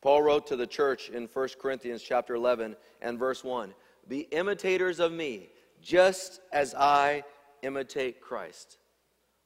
Paul 0.02 0.21
wrote 0.21 0.47
to 0.47 0.56
the 0.56 0.67
church 0.67 1.10
in 1.10 1.28
1 1.32 1.49
Corinthians 1.62 2.02
chapter 2.02 2.36
11 2.36 2.75
and 3.02 3.19
verse 3.19 3.43
1 3.43 3.73
Be 4.08 4.21
imitators 4.32 4.99
of 4.99 5.12
me 5.12 5.49
just 5.82 6.41
as 6.52 6.73
I 6.75 7.23
imitate 7.62 8.21
Christ. 8.21 8.78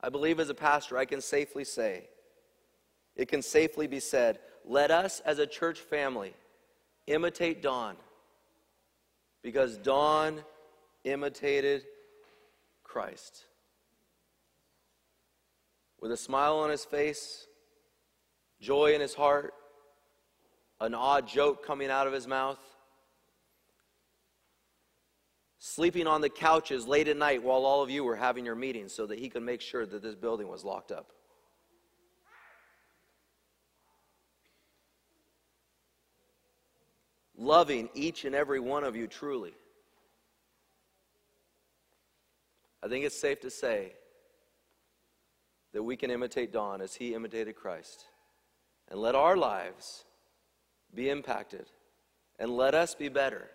I 0.03 0.09
believe 0.09 0.41
as 0.41 0.49
a 0.49 0.53
pastor, 0.53 0.97
I 0.97 1.05
can 1.05 1.21
safely 1.21 1.63
say, 1.63 2.09
it 3.15 3.29
can 3.29 3.41
safely 3.41 3.87
be 3.87 4.01
said, 4.01 4.39
let 4.65 4.91
us 4.91 5.21
as 5.21 5.39
a 5.39 5.47
church 5.47 5.79
family 5.79 6.33
imitate 7.07 7.61
Don 7.61 7.95
because 9.41 9.77
Don 9.77 10.41
imitated 11.05 11.83
Christ. 12.83 13.45
With 16.01 16.11
a 16.11 16.17
smile 16.17 16.57
on 16.57 16.69
his 16.69 16.83
face, 16.83 17.47
joy 18.59 18.93
in 18.93 18.99
his 18.99 19.13
heart, 19.13 19.53
an 20.81 20.93
odd 20.93 21.29
joke 21.29 21.65
coming 21.65 21.89
out 21.89 22.07
of 22.07 22.13
his 22.13 22.27
mouth, 22.27 22.59
sleeping 25.65 26.07
on 26.07 26.19
the 26.19 26.27
couches 26.27 26.85
late 26.85 27.07
at 27.07 27.15
night 27.15 27.41
while 27.41 27.63
all 27.65 27.81
of 27.81 27.89
you 27.89 28.03
were 28.03 28.17
having 28.17 28.43
your 28.45 28.53
meetings 28.53 28.93
so 28.93 29.05
that 29.05 29.17
he 29.17 29.29
could 29.29 29.43
make 29.43 29.61
sure 29.61 29.85
that 29.85 30.01
this 30.01 30.13
building 30.13 30.49
was 30.49 30.65
locked 30.65 30.91
up. 30.91 31.13
Loving 37.37 37.87
each 37.93 38.25
and 38.25 38.35
every 38.35 38.59
one 38.59 38.83
of 38.83 38.97
you 38.97 39.07
truly. 39.07 39.53
I 42.83 42.89
think 42.89 43.05
it's 43.05 43.17
safe 43.17 43.39
to 43.39 43.49
say 43.49 43.93
that 45.71 45.81
we 45.81 45.95
can 45.95 46.11
imitate 46.11 46.51
Don 46.51 46.81
as 46.81 46.93
he 46.93 47.13
imitated 47.13 47.55
Christ. 47.55 48.03
And 48.91 48.99
let 48.99 49.15
our 49.15 49.37
lives 49.37 50.03
be 50.93 51.09
impacted. 51.09 51.67
And 52.37 52.51
let 52.51 52.75
us 52.75 52.95
be 52.95 53.07
better 53.07 53.49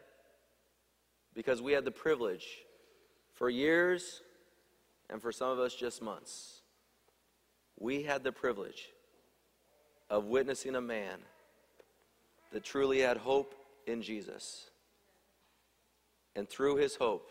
because 1.39 1.63
we 1.63 1.71
had 1.71 1.85
the 1.85 1.93
privilege 1.93 2.65
for 3.33 3.49
years 3.49 4.23
and 5.09 5.23
for 5.23 5.31
some 5.31 5.51
of 5.51 5.61
us 5.61 5.73
just 5.73 6.03
months. 6.03 6.63
We 7.79 8.03
had 8.03 8.25
the 8.25 8.33
privilege 8.33 8.89
of 10.11 10.25
witnessing 10.25 10.75
a 10.75 10.81
man 10.81 11.21
that 12.51 12.65
truly 12.65 13.03
had 13.03 13.19
hope 13.19 13.55
in 13.87 14.03
Jesus. 14.03 14.69
And 16.35 16.49
through 16.49 16.75
his 16.75 16.97
hope 16.97 17.31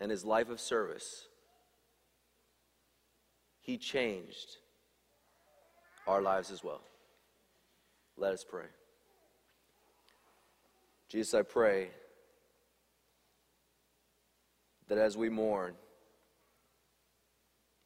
and 0.00 0.10
his 0.10 0.24
life 0.24 0.48
of 0.48 0.58
service, 0.58 1.26
he 3.60 3.76
changed 3.76 4.56
our 6.06 6.22
lives 6.22 6.50
as 6.50 6.64
well. 6.64 6.80
Let 8.16 8.32
us 8.32 8.46
pray. 8.48 8.68
Jesus, 11.10 11.34
I 11.34 11.42
pray 11.42 11.90
that 14.88 14.98
as 14.98 15.16
we 15.16 15.28
mourn, 15.28 15.74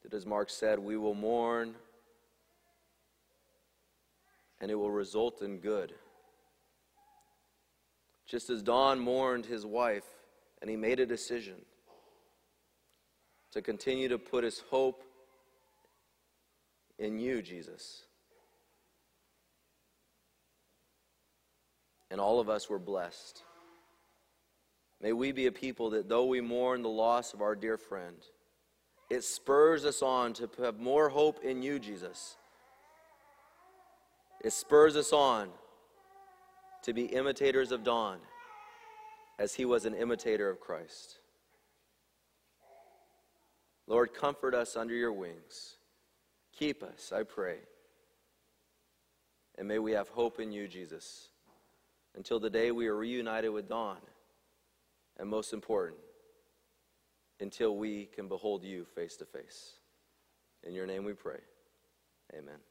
that 0.02 0.14
as 0.14 0.26
Mark 0.26 0.50
said, 0.50 0.78
we 0.78 0.96
will 0.96 1.14
mourn 1.14 1.74
and 4.60 4.70
it 4.70 4.74
will 4.74 4.90
result 4.90 5.42
in 5.42 5.58
good. 5.58 5.94
Just 8.26 8.50
as 8.50 8.62
Don 8.62 8.98
mourned 9.00 9.46
his 9.46 9.64
wife 9.64 10.04
and 10.60 10.70
he 10.70 10.76
made 10.76 11.00
a 11.00 11.06
decision. 11.06 11.56
to 13.52 13.62
continue 13.62 14.08
to 14.08 14.18
put 14.18 14.44
his 14.44 14.60
hope 14.70 15.02
in 16.98 17.18
you, 17.18 17.42
Jesus. 17.42 18.04
And 22.10 22.20
all 22.20 22.40
of 22.40 22.48
us 22.48 22.68
were 22.68 22.78
blessed. 22.78 23.42
May 25.02 25.12
we 25.12 25.32
be 25.32 25.46
a 25.46 25.52
people 25.52 25.90
that, 25.90 26.08
though 26.08 26.26
we 26.26 26.40
mourn 26.40 26.82
the 26.82 26.88
loss 26.88 27.32
of 27.32 27.40
our 27.40 27.54
dear 27.54 27.78
friend, 27.78 28.16
it 29.08 29.24
spurs 29.24 29.84
us 29.84 30.02
on 30.02 30.34
to 30.34 30.48
have 30.62 30.78
more 30.78 31.08
hope 31.08 31.42
in 31.42 31.62
you, 31.62 31.78
Jesus. 31.78 32.36
It 34.42 34.52
spurs 34.52 34.96
us 34.96 35.12
on 35.12 35.48
to 36.82 36.92
be 36.92 37.04
imitators 37.04 37.72
of 37.72 37.82
Don 37.82 38.18
as 39.38 39.54
he 39.54 39.64
was 39.64 39.84
an 39.84 39.94
imitator 39.94 40.48
of 40.48 40.60
Christ. 40.60 41.18
Lord, 43.86 44.14
comfort 44.14 44.54
us 44.54 44.76
under 44.76 44.94
your 44.94 45.12
wings. 45.12 45.76
Keep 46.56 46.82
us, 46.82 47.12
I 47.12 47.22
pray. 47.22 47.56
And 49.58 49.66
may 49.66 49.78
we 49.78 49.92
have 49.92 50.08
hope 50.08 50.40
in 50.40 50.52
you, 50.52 50.68
Jesus, 50.68 51.30
until 52.14 52.38
the 52.38 52.50
day 52.50 52.70
we 52.70 52.86
are 52.86 52.96
reunited 52.96 53.50
with 53.50 53.68
Don. 53.68 53.96
And 55.20 55.28
most 55.28 55.52
important, 55.52 56.00
until 57.40 57.76
we 57.76 58.06
can 58.06 58.26
behold 58.26 58.64
you 58.64 58.87
face 58.87 59.16
to 59.18 59.26
face. 59.26 59.74
In 60.66 60.72
your 60.72 60.87
name 60.87 61.04
we 61.04 61.12
pray. 61.12 61.40
Amen. 62.33 62.69